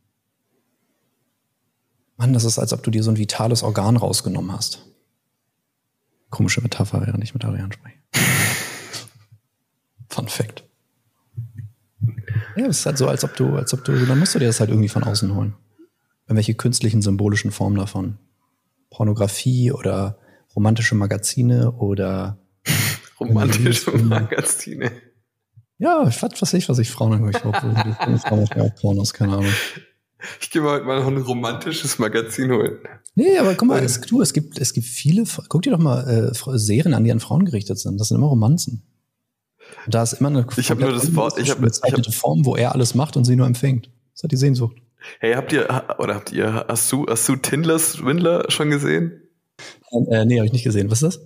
Mann, 2.17 2.34
das 2.34 2.43
ist, 2.43 2.58
als 2.58 2.74
ob 2.74 2.82
du 2.82 2.89
dir 2.89 3.04
so 3.04 3.12
ein 3.12 3.17
vitales 3.17 3.62
Organ 3.62 3.96
rausgenommen 3.96 4.52
hast. 4.52 4.84
Komische 6.30 6.62
Metapher, 6.62 7.06
während 7.06 7.24
ich 7.24 7.34
mit 7.34 7.46
Ariane 7.46 7.72
spreche. 7.72 7.98
Fun 10.10 10.28
Fact. 10.28 10.66
Ja, 12.58 12.65
es 12.65 12.80
ist 12.80 12.86
halt 12.86 12.98
so, 12.98 13.08
als 13.08 13.24
ob 13.24 13.36
du, 13.36 13.56
als 13.56 13.74
ob 13.74 13.84
du, 13.84 13.93
dann 14.06 14.17
musst 14.17 14.34
du 14.34 14.39
dir 14.39 14.48
das 14.48 14.60
halt 14.60 14.70
irgendwie 14.70 14.89
von 14.89 15.04
außen 15.04 15.34
holen. 15.36 15.54
Irgendwelche 16.26 16.56
künstlichen, 16.56 17.02
symbolischen 17.02 17.52
Formen 17.52 17.78
davon. 17.78 18.17
Pornografie 18.89 19.72
oder 19.72 20.17
romantische 20.56 20.96
Magazine 20.96 21.72
oder 21.74 22.38
romantische 23.20 23.91
Magazine. 23.91 24.91
Ja, 25.78 26.04
was 26.04 26.41
weiß 26.41 26.54
ich, 26.56 26.67
was 26.67 26.80
ich 26.80 26.89
Frauen 26.89 27.13
angucke. 27.13 27.34
Ich 27.36 28.24
glaube, 28.24 28.48
Frauen 28.48 28.62
auch 28.62 28.76
Pornos, 28.76 29.13
keine 29.13 29.34
Ahnung. 29.34 29.54
Ich 30.41 30.50
gehe 30.50 30.63
mal 30.63 30.78
heute 30.78 30.86
mal 30.86 31.00
noch 31.00 31.08
ein 31.08 31.17
romantisches 31.17 32.00
Magazin 32.00 32.52
holen. 32.52 32.80
Nee, 33.13 33.38
aber 33.38 33.54
guck 33.54 33.67
mal, 33.67 33.84
es, 33.84 34.02
du, 34.02 34.22
es 34.22 34.34
gibt, 34.34 34.60
es 34.60 34.74
gibt 34.74 34.88
viele, 34.88 35.26
guck 35.48 35.62
dir 35.62 35.72
doch 35.72 35.80
mal 35.80 36.32
äh, 36.34 36.58
Serien 36.58 36.96
an, 36.96 37.04
die 37.04 37.12
an 37.12 37.20
Frauen 37.20 37.46
gerichtet 37.46 37.78
sind. 37.78 38.00
Das 38.00 38.08
sind 38.08 38.17
immer 38.17 38.28
Romanzen. 38.28 38.82
Da 39.88 40.04
ist 40.04 40.13
immer 40.13 40.30
eine 40.30 40.45
ich 40.58 40.69
habe 40.69 40.82
nur 40.82 40.91
das 40.91 41.15
Wort, 41.15 41.39
ich 41.39 41.50
habe 41.50 41.62
bezeichnete 41.62 42.12
Form, 42.12 42.45
wo 42.45 42.56
er 42.56 42.73
alles 42.73 42.95
macht 42.95 43.17
und 43.17 43.26
sie 43.26 43.36
nur 43.36 43.47
empfängt. 43.47 43.89
Das 44.13 44.23
hat 44.23 44.32
die 44.32 44.38
Sehnsucht. 44.38 44.78
Hey, 45.19 45.34
habt 45.34 45.54
ihr, 45.54 45.67
oder 46.00 46.15
habt 46.15 46.32
ihr, 46.32 46.65
hast 46.67 46.91
du, 46.91 47.06
hast 47.08 47.28
du 47.30 47.36
Tindler 47.36 47.80
Swindler 47.80 48.50
schon 48.50 48.69
gesehen? 48.69 49.21
Äh, 49.91 50.26
nee, 50.26 50.38
habe 50.38 50.45
ich 50.45 50.54
nicht 50.54 50.63
gesehen. 50.63 50.91
Was 50.91 51.02
ist 51.02 51.17
das? 51.17 51.26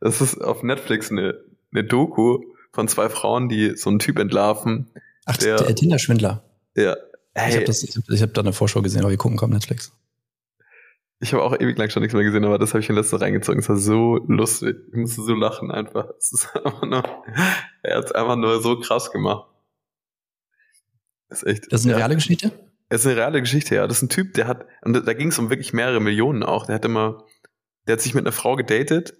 Das 0.00 0.20
ist 0.20 0.40
auf 0.40 0.62
Netflix 0.62 1.10
eine, 1.10 1.34
eine 1.72 1.84
Doku 1.84 2.40
von 2.72 2.88
zwei 2.88 3.08
Frauen, 3.08 3.48
die 3.48 3.76
so 3.76 3.90
einen 3.90 3.98
Typ 3.98 4.18
entlarven. 4.18 4.86
Ach, 5.24 5.36
der, 5.36 5.56
der 5.62 5.74
Tinder-Schwindler. 5.74 6.44
Ja. 6.76 6.96
Hey. 7.34 7.64
Ich 7.68 7.96
habe 7.96 8.06
hab, 8.08 8.20
hab 8.20 8.34
da 8.34 8.40
eine 8.42 8.52
Vorschau 8.52 8.82
gesehen, 8.82 9.00
aber 9.00 9.10
wir 9.10 9.16
gucken 9.16 9.36
kaum 9.36 9.50
Netflix. 9.50 9.92
Ich 11.18 11.32
habe 11.32 11.42
auch 11.42 11.58
ewig 11.58 11.78
lang 11.78 11.88
schon 11.88 12.02
nichts 12.02 12.14
mehr 12.14 12.24
gesehen, 12.24 12.44
aber 12.44 12.58
das 12.58 12.74
habe 12.74 12.80
ich 12.80 12.88
mir 12.88 12.94
letzte 12.94 13.20
reingezogen. 13.20 13.60
Es 13.60 13.68
war 13.68 13.76
so 13.76 14.18
lustig. 14.28 14.76
Ich 14.88 14.94
musste 14.94 15.22
so 15.22 15.34
lachen 15.34 15.70
einfach. 15.70 16.08
Es 16.18 16.32
ist 16.32 16.54
einfach 16.54 16.82
nur, 16.82 17.02
er 17.82 17.98
hat 17.98 18.04
es 18.04 18.12
einfach 18.12 18.36
nur 18.36 18.60
so 18.60 18.78
krass 18.78 19.10
gemacht. 19.10 19.48
Das 21.28 21.42
ist 21.42 21.48
echt. 21.48 21.72
Das 21.72 21.80
ist 21.80 21.86
eine 21.86 21.96
reale 21.96 22.14
Geschichte? 22.16 22.52
Es 22.88 23.00
ist 23.00 23.06
eine 23.06 23.16
reale 23.16 23.40
Geschichte, 23.40 23.74
ja. 23.74 23.86
Das 23.86 23.96
ist 23.98 24.02
ein 24.02 24.08
Typ, 24.10 24.34
der 24.34 24.46
hat, 24.46 24.66
und 24.82 25.06
da 25.06 25.12
ging 25.14 25.28
es 25.28 25.38
um 25.38 25.50
wirklich 25.50 25.72
mehrere 25.72 26.00
Millionen 26.00 26.42
auch. 26.42 26.66
Der 26.66 26.74
hat 26.76 26.84
immer, 26.84 27.24
der 27.86 27.94
hat 27.94 28.00
sich 28.00 28.14
mit 28.14 28.24
einer 28.24 28.32
Frau 28.32 28.54
gedatet, 28.54 29.16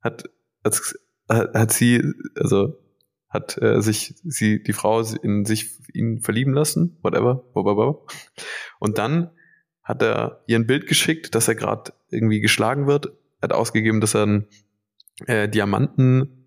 hat, 0.00 0.24
hat, 0.64 0.80
hat 1.28 1.72
sie, 1.72 2.02
also 2.36 2.78
hat 3.28 3.60
äh, 3.60 3.80
sich 3.82 4.14
sie 4.24 4.62
die 4.62 4.72
Frau 4.72 5.02
in 5.02 5.44
sich 5.44 5.78
ihn 5.92 6.20
verlieben 6.20 6.54
lassen, 6.54 6.98
whatever, 7.02 8.04
und 8.78 8.98
dann 8.98 9.30
hat 9.86 10.02
er 10.02 10.42
ihr 10.46 10.58
ein 10.58 10.66
Bild 10.66 10.86
geschickt, 10.86 11.34
dass 11.34 11.48
er 11.48 11.54
gerade 11.54 11.92
irgendwie 12.10 12.40
geschlagen 12.40 12.86
wird, 12.86 13.12
hat 13.40 13.52
ausgegeben, 13.52 14.00
dass 14.00 14.14
er 14.14 14.26
ein 14.26 14.48
äh, 15.26 15.48
Diamanten 15.48 16.44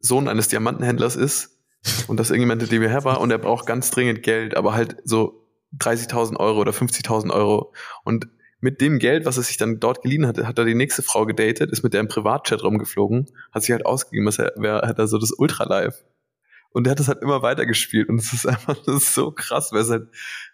Sohn 0.00 0.28
eines 0.28 0.48
Diamantenhändlers 0.48 1.16
ist 1.16 1.58
und 2.06 2.18
dass 2.18 2.30
irgendjemand 2.30 2.70
dem 2.70 2.82
her 2.82 3.04
war 3.04 3.20
und 3.20 3.30
er 3.30 3.38
braucht 3.38 3.66
ganz 3.66 3.90
dringend 3.90 4.22
Geld, 4.22 4.56
aber 4.56 4.72
halt 4.74 4.96
so 5.04 5.46
30.000 5.78 6.36
Euro 6.36 6.60
oder 6.60 6.72
50.000 6.72 7.32
Euro 7.32 7.74
und 8.04 8.28
mit 8.60 8.80
dem 8.80 8.98
Geld, 8.98 9.26
was 9.26 9.36
er 9.36 9.42
sich 9.42 9.56
dann 9.58 9.80
dort 9.80 10.02
geliehen 10.02 10.26
hatte, 10.26 10.46
hat 10.46 10.58
er 10.58 10.64
die 10.64 10.74
nächste 10.74 11.02
Frau 11.02 11.26
gedatet, 11.26 11.70
ist 11.70 11.82
mit 11.82 11.92
der 11.92 12.00
im 12.00 12.08
Privatchat 12.08 12.62
rumgeflogen, 12.62 13.26
hat 13.52 13.62
sich 13.62 13.72
halt 13.72 13.84
ausgegeben, 13.84 14.26
dass 14.26 14.38
er, 14.38 14.52
wer 14.56 14.82
hat 14.82 14.98
er 14.98 15.08
so 15.08 15.18
das 15.18 15.32
Ultra 15.32 15.64
Live. 15.64 16.04
Und 16.70 16.84
der 16.84 16.92
hat 16.92 17.00
das 17.00 17.08
halt 17.08 17.22
immer 17.22 17.42
weiter 17.42 17.66
gespielt 17.66 18.08
und 18.08 18.18
es 18.18 18.32
ist 18.32 18.46
einfach 18.46 18.76
das 18.84 18.96
ist 18.96 19.14
so 19.14 19.30
krass, 19.30 19.72
weil 19.72 19.82
es 19.82 19.90
halt 19.90 20.08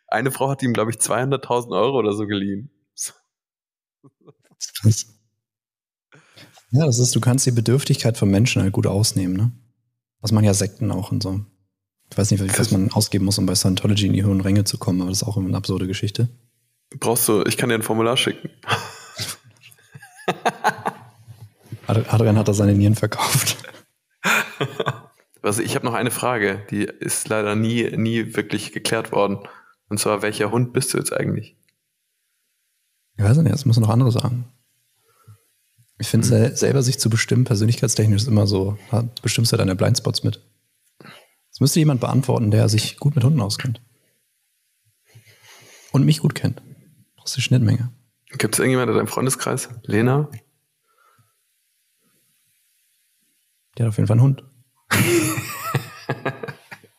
eine 0.07 0.31
Frau 0.31 0.49
hat 0.51 0.63
ihm, 0.63 0.73
glaube 0.73 0.91
ich, 0.91 0.99
200.000 0.99 1.71
Euro 1.73 1.99
oder 1.99 2.13
so 2.13 2.27
geliehen. 2.27 2.71
Ja, 6.75 6.87
das 6.87 6.99
ist, 6.99 7.15
du 7.15 7.21
kannst 7.21 7.45
die 7.45 7.51
Bedürftigkeit 7.51 8.17
von 8.17 8.31
Menschen 8.31 8.63
halt 8.63 8.73
gut 8.73 8.87
ausnehmen, 8.87 9.37
ne? 9.37 9.53
Was 10.23 10.33
man 10.33 10.43
ja 10.43 10.55
Sekten 10.55 10.91
auch 10.91 11.13
und 11.13 11.23
so. 11.23 11.45
Ich 12.11 12.17
weiß 12.17 12.31
nicht, 12.31 12.59
was 12.59 12.71
man 12.71 12.91
ausgeben 12.93 13.27
muss, 13.27 13.37
um 13.37 13.45
bei 13.45 13.55
Scientology 13.55 14.07
in 14.07 14.15
die 14.15 14.23
höheren 14.23 14.41
Ränge 14.41 14.65
zu 14.65 14.79
kommen, 14.79 15.03
aber 15.03 15.11
das 15.11 15.21
ist 15.21 15.29
auch 15.29 15.37
immer 15.37 15.49
eine 15.49 15.57
absurde 15.59 15.87
Geschichte. 15.87 16.31
Brauchst 16.99 17.29
du, 17.29 17.43
ich 17.45 17.59
kann 17.59 17.69
dir 17.69 17.75
ein 17.75 17.83
Formular 17.83 18.17
schicken. 18.17 18.49
Adrian 21.87 22.39
hat 22.39 22.49
da 22.49 22.55
seine 22.55 22.75
Nieren 22.75 22.95
verkauft. 22.95 23.57
Also 25.43 25.61
ich 25.61 25.75
habe 25.75 25.85
noch 25.85 25.95
eine 25.95 26.13
Frage, 26.13 26.65
die 26.71 26.85
ist 26.85 27.29
leider 27.29 27.57
nie, 27.57 27.97
nie 27.97 28.35
wirklich 28.37 28.73
geklärt 28.73 29.11
worden. 29.13 29.39
Und 29.89 29.99
zwar, 29.99 30.23
welcher 30.23 30.53
Hund 30.53 30.73
bist 30.73 30.95
du 30.95 30.99
jetzt 30.99 31.13
eigentlich? 31.13 31.57
Ich 33.17 33.25
weiß 33.25 33.37
nicht, 33.39 33.53
das 33.53 33.65
müssen 33.65 33.83
noch 33.83 33.91
andere 33.91 34.13
sagen. 34.13 34.45
Ich 35.99 36.09
finde, 36.09 36.49
hm. 36.49 36.57
selber 36.57 36.83
sich 36.83 36.99
zu 36.99 37.11
bestimmen, 37.11 37.45
persönlichkeitstechnisch 37.45 38.23
ist 38.23 38.29
immer 38.29 38.47
so, 38.47 38.79
du 38.91 39.23
bestimmst 39.23 39.53
ja 39.53 39.59
deine 39.59 39.77
Blindspots 39.77 40.23
mit. 40.23 40.41
Das 40.99 41.61
müsste 41.61 41.81
jemand 41.81 42.01
beantworten, 42.01 42.51
der 42.51 42.69
sich 42.69 42.97
gut 42.97 43.15
mit 43.15 43.25
Hunden 43.25 43.41
auskennt. 43.41 43.83
Und 45.91 46.07
mich 46.07 46.21
gut 46.21 46.35
kennt. 46.35 46.63
Brauchst 47.17 47.37
du 47.37 47.41
Schnittmenge. 47.41 47.93
Gibt 48.39 48.55
es 48.55 48.59
irgendjemand 48.61 48.91
in 48.91 48.97
deinem 48.97 49.09
Freundeskreis? 49.09 49.69
Lena? 49.83 50.31
Der 53.77 53.87
hat 53.87 53.91
auf 53.91 53.99
jeden 53.99 54.07
Fall 54.07 54.17
einen 54.17 54.23
Hund. 54.23 54.45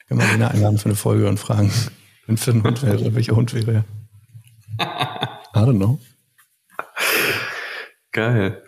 Können 0.07 0.21
wir 0.21 0.27
Lena 0.31 0.47
einladen 0.49 0.77
für 0.77 0.85
eine 0.85 0.95
Folge 0.95 1.27
und 1.27 1.39
fragen, 1.39 1.71
wenn 2.27 2.37
für 2.37 2.51
ein 2.51 2.63
Hund 2.63 2.83
wäre, 2.83 3.15
welcher 3.15 3.35
Hund 3.35 3.53
wäre 3.53 3.73
er? 3.73 3.85
I 5.55 5.59
don't 5.59 5.77
know. 5.77 5.99
Geil. 8.11 8.61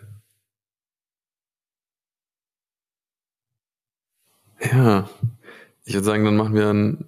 Ja, 4.60 5.08
ich 5.84 5.94
würde 5.94 6.04
sagen, 6.04 6.24
dann 6.24 6.36
machen 6.36 6.54
wir 6.54 6.68
einen, 6.68 7.06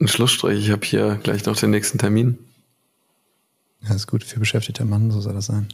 einen 0.00 0.08
Schlussstrich. 0.08 0.66
Ich 0.66 0.70
habe 0.70 0.84
hier 0.84 1.20
gleich 1.22 1.44
noch 1.46 1.56
den 1.56 1.70
nächsten 1.70 1.98
Termin. 1.98 2.38
Ja, 3.82 3.94
ist 3.94 4.06
gut. 4.06 4.24
Für 4.24 4.40
beschäftigter 4.40 4.84
Mann, 4.84 5.10
so 5.10 5.20
soll 5.20 5.34
das 5.34 5.46
sein. 5.46 5.68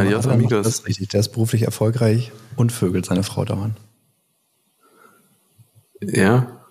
Adios, 0.00 0.26
amigos. 0.26 0.64
Das 0.64 0.78
ist 0.78 0.86
richtig. 0.86 1.08
Der 1.08 1.20
ist 1.20 1.30
beruflich 1.30 1.62
erfolgreich 1.62 2.32
und 2.56 2.72
vögelt 2.72 3.06
seine 3.06 3.22
Frau 3.22 3.44
dauernd. 3.44 3.76
Ja. 6.00 6.64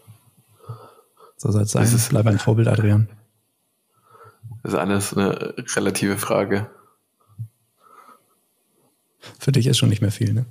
So 1.38 1.52
soll 1.52 1.63
es 1.63 1.72
sein. 1.72 1.84
Ist, 1.84 2.10
Bleib 2.10 2.26
ein 2.28 2.39
Vorbild, 2.39 2.68
Adrian. 2.68 3.10
Das 4.63 4.74
ist 4.74 4.80
alles 4.80 5.13
eine 5.13 5.56
relative 5.76 6.18
Frage. 6.18 6.70
Für 9.39 9.52
dich 9.52 9.68
ist 9.68 9.78
schon 9.78 9.89
nicht 9.89 10.02
mehr 10.02 10.12
viel, 10.12 10.34
ne? 10.34 10.46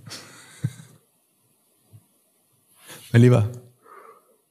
mein 3.13 3.23
Lieber, 3.23 3.43
an 3.45 3.51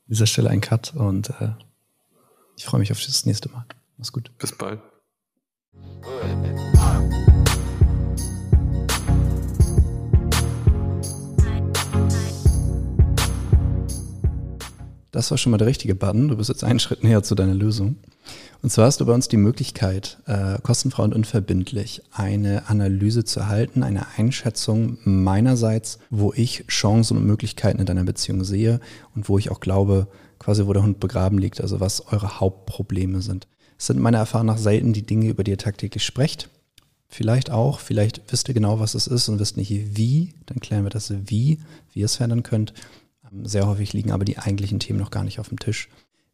dieser 0.07 0.27
Stelle 0.27 0.49
ein 0.49 0.61
Cut 0.61 0.93
und 0.95 1.29
äh, 1.41 1.53
ich 2.55 2.65
freue 2.65 2.79
mich 2.79 2.91
auf 2.91 3.03
das 3.03 3.25
nächste 3.25 3.49
Mal. 3.49 3.65
Mach's 3.97 4.11
gut. 4.11 4.31
Bis 4.37 4.51
bald. 4.51 4.79
Das 15.11 15.31
war 15.31 15.37
schon 15.37 15.51
mal 15.51 15.57
der 15.57 15.67
richtige 15.67 15.95
Button. 15.95 16.27
Du 16.27 16.37
bist 16.37 16.49
jetzt 16.49 16.63
einen 16.63 16.79
Schritt 16.79 17.03
näher 17.03 17.23
zu 17.23 17.35
deiner 17.35 17.53
Lösung. 17.53 17.97
Und 18.61 18.71
zwar 18.71 18.85
hast 18.85 18.99
du 18.99 19.05
bei 19.05 19.13
uns 19.13 19.27
die 19.27 19.37
Möglichkeit, 19.37 20.17
äh, 20.25 20.59
kostenfrei 20.61 21.03
und 21.03 21.13
unverbindlich 21.13 22.01
eine 22.11 22.67
Analyse 22.69 23.23
zu 23.23 23.39
erhalten, 23.39 23.83
eine 23.83 24.07
Einschätzung 24.17 24.97
meinerseits, 25.03 25.99
wo 26.09 26.33
ich 26.33 26.65
Chancen 26.67 27.17
und 27.17 27.25
Möglichkeiten 27.25 27.79
in 27.79 27.85
deiner 27.85 28.03
Beziehung 28.03 28.43
sehe 28.43 28.79
und 29.15 29.29
wo 29.29 29.37
ich 29.37 29.51
auch 29.51 29.59
glaube, 29.59 30.07
quasi 30.39 30.65
wo 30.65 30.73
der 30.73 30.83
Hund 30.83 30.99
begraben 30.99 31.37
liegt, 31.37 31.61
also 31.61 31.79
was 31.79 32.07
eure 32.07 32.39
Hauptprobleme 32.39 33.21
sind. 33.21 33.47
Es 33.77 33.87
sind 33.87 33.99
meiner 33.99 34.17
Erfahrung 34.17 34.47
nach 34.47 34.57
selten 34.57 34.91
die 34.91 35.05
Dinge, 35.05 35.29
über 35.29 35.43
die 35.43 35.51
ihr 35.51 35.57
tagtäglich 35.57 36.03
sprecht. 36.03 36.49
Vielleicht 37.09 37.51
auch, 37.51 37.79
vielleicht 37.79 38.21
wisst 38.31 38.47
ihr 38.49 38.53
genau, 38.53 38.79
was 38.79 38.95
es 38.95 39.07
ist 39.07 39.29
und 39.29 39.39
wisst 39.39 39.55
nicht 39.55 39.71
wie, 39.95 40.33
dann 40.45 40.59
klären 40.59 40.83
wir 40.83 40.89
das 40.89 41.13
wie, 41.29 41.59
wie 41.93 41.99
ihr 41.99 42.05
es 42.05 42.17
verändern 42.17 42.43
könnt. 42.43 42.73
Ähm, 43.31 43.45
sehr 43.45 43.67
häufig 43.67 43.93
liegen 43.93 44.11
aber 44.11 44.25
die 44.25 44.37
eigentlichen 44.37 44.79
Themen 44.79 44.99
noch 44.99 45.11
gar 45.11 45.23
nicht 45.23 45.39
auf 45.39 45.49
dem 45.49 45.59
Tisch. 45.59 45.89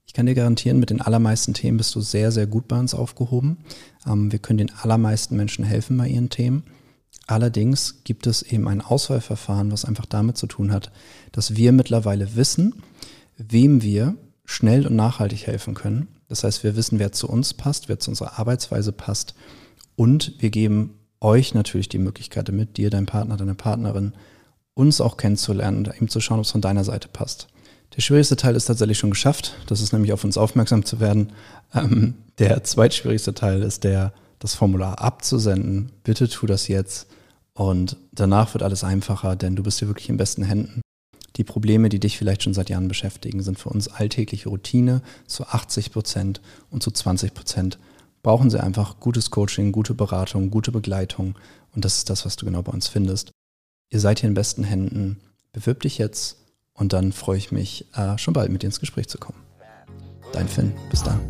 Ich 0.06 0.14
kann 0.14 0.26
dir 0.26 0.36
garantieren, 0.36 0.80
mit 0.80 0.90
den 0.90 1.02
allermeisten 1.02 1.54
Themen 1.54 1.78
bist 1.78 1.96
du 1.96 2.02
sehr, 2.02 2.32
sehr 2.32 2.46
gut 2.46 2.68
bei 2.68 2.78
uns 2.78 2.94
aufgehoben. 2.94 3.60
Ähm, 4.06 4.32
wir 4.32 4.40
können 4.40 4.58
den 4.58 4.74
allermeisten 4.76 5.36
Menschen 5.36 5.64
helfen 5.66 5.98
bei 5.98 6.08
ihren 6.08 6.30
Themen. 6.30 6.64
Allerdings 7.28 8.04
gibt 8.04 8.28
es 8.28 8.42
eben 8.42 8.68
ein 8.68 8.82
Auswahlverfahren, 8.82 9.72
was 9.72 9.86
einfach 9.86 10.06
damit 10.06 10.38
zu 10.38 10.48
tun 10.48 10.72
hat, 10.72 10.92
dass 11.32 11.56
wir 11.56 11.72
mittlerweile 11.72 12.36
wissen, 12.36 12.76
wem 13.38 13.82
wir 13.82 14.16
schnell 14.46 14.86
und 14.86 14.96
nachhaltig 14.96 15.48
helfen 15.48 15.74
können. 15.74 16.08
Das 16.28 16.44
heißt, 16.44 16.64
wir 16.64 16.76
wissen, 16.76 17.00
wer 17.00 17.12
zu 17.12 17.30
uns 17.30 17.54
passt, 17.54 17.88
wer 17.88 18.00
zu 18.00 18.12
unserer 18.12 18.40
Arbeitsweise 18.40 18.92
passt. 18.92 19.36
Und 19.96 20.34
wir 20.40 20.50
geben 20.50 21.00
euch 21.22 21.54
natürlich 21.54 21.88
die 21.88 22.00
Möglichkeit 22.00 22.50
damit, 22.50 22.78
dir, 22.78 22.90
dein 22.90 23.06
Partner, 23.06 23.38
deine 23.38 23.56
Partnerin, 23.56 24.14
uns 24.76 25.02
auch 25.02 25.18
kennenzulernen 25.18 25.78
und 25.78 25.96
eben 25.96 26.10
zu 26.10 26.20
schauen, 26.20 26.40
ob 26.40 26.46
es 26.46 26.52
von 26.52 26.62
deiner 26.62 26.84
Seite 26.84 27.08
passt. 27.08 27.48
Der 27.96 28.02
schwierigste 28.02 28.36
Teil 28.36 28.56
ist 28.56 28.66
tatsächlich 28.66 28.98
schon 28.98 29.12
geschafft. 29.12 29.56
Das 29.68 29.82
ist 29.82 29.94
nämlich 29.94 30.14
auf 30.14 30.24
uns 30.24 30.38
aufmerksam 30.38 30.84
zu 30.84 31.00
werden. 31.00 31.32
Ähm, 31.74 32.16
der 32.40 32.64
zweitschwierigste 32.64 33.36
Teil 33.36 33.62
ist 33.62 33.84
der, 33.84 34.14
das 34.40 34.56
Formular 34.56 35.00
abzusenden. 35.00 35.92
Bitte 36.04 36.28
tu 36.28 36.48
das 36.48 36.68
jetzt. 36.68 37.08
Und 37.54 37.98
danach 38.12 38.54
wird 38.56 38.64
alles 38.64 38.84
einfacher, 38.84 39.36
denn 39.36 39.56
du 39.56 39.62
bist 39.62 39.80
hier 39.80 39.88
wirklich 39.88 40.10
in 40.10 40.18
besten 40.18 40.44
Händen. 40.44 40.82
Die 41.36 41.44
Probleme, 41.44 41.90
die 41.90 42.00
dich 42.00 42.18
vielleicht 42.18 42.44
schon 42.44 42.54
seit 42.54 42.70
Jahren 42.70 42.88
beschäftigen, 42.88 43.42
sind 43.44 43.60
für 43.60 43.70
uns 43.70 43.88
alltägliche 43.88 44.50
Routine 44.50 45.02
zu 45.28 45.46
80 45.46 45.92
Prozent 45.92 46.42
und 46.72 46.82
zu 46.82 46.92
20 46.92 47.34
Prozent 47.34 47.80
brauchen 48.24 48.50
sie 48.50 48.62
einfach 48.62 49.00
gutes 49.00 49.30
Coaching, 49.32 49.72
gute 49.72 49.94
Beratung, 49.94 50.50
gute 50.50 50.72
Begleitung. 50.72 51.36
Und 51.76 51.86
das 51.86 51.98
ist 51.98 52.10
das, 52.10 52.26
was 52.26 52.38
du 52.38 52.46
genau 52.46 52.62
bei 52.62 52.72
uns 52.72 52.88
findest. 52.88 53.32
Ihr 53.94 54.00
seid 54.00 54.20
hier 54.20 54.28
in 54.28 54.34
besten 54.34 54.64
Händen. 54.64 55.22
Bewirb 55.52 55.82
dich 55.82 56.00
jetzt 56.00 56.38
und 56.74 56.94
dann 56.94 57.12
freue 57.12 57.38
ich 57.38 57.52
mich, 57.52 57.86
äh, 57.94 58.18
schon 58.18 58.34
bald 58.34 58.52
mit 58.52 58.64
dir 58.64 58.68
ins 58.68 58.80
Gespräch 58.80 59.08
zu 59.08 59.20
kommen. 59.20 59.38
Dein 60.32 60.48
Finn. 60.48 60.74
Bis 60.90 61.04
dann. 61.04 61.22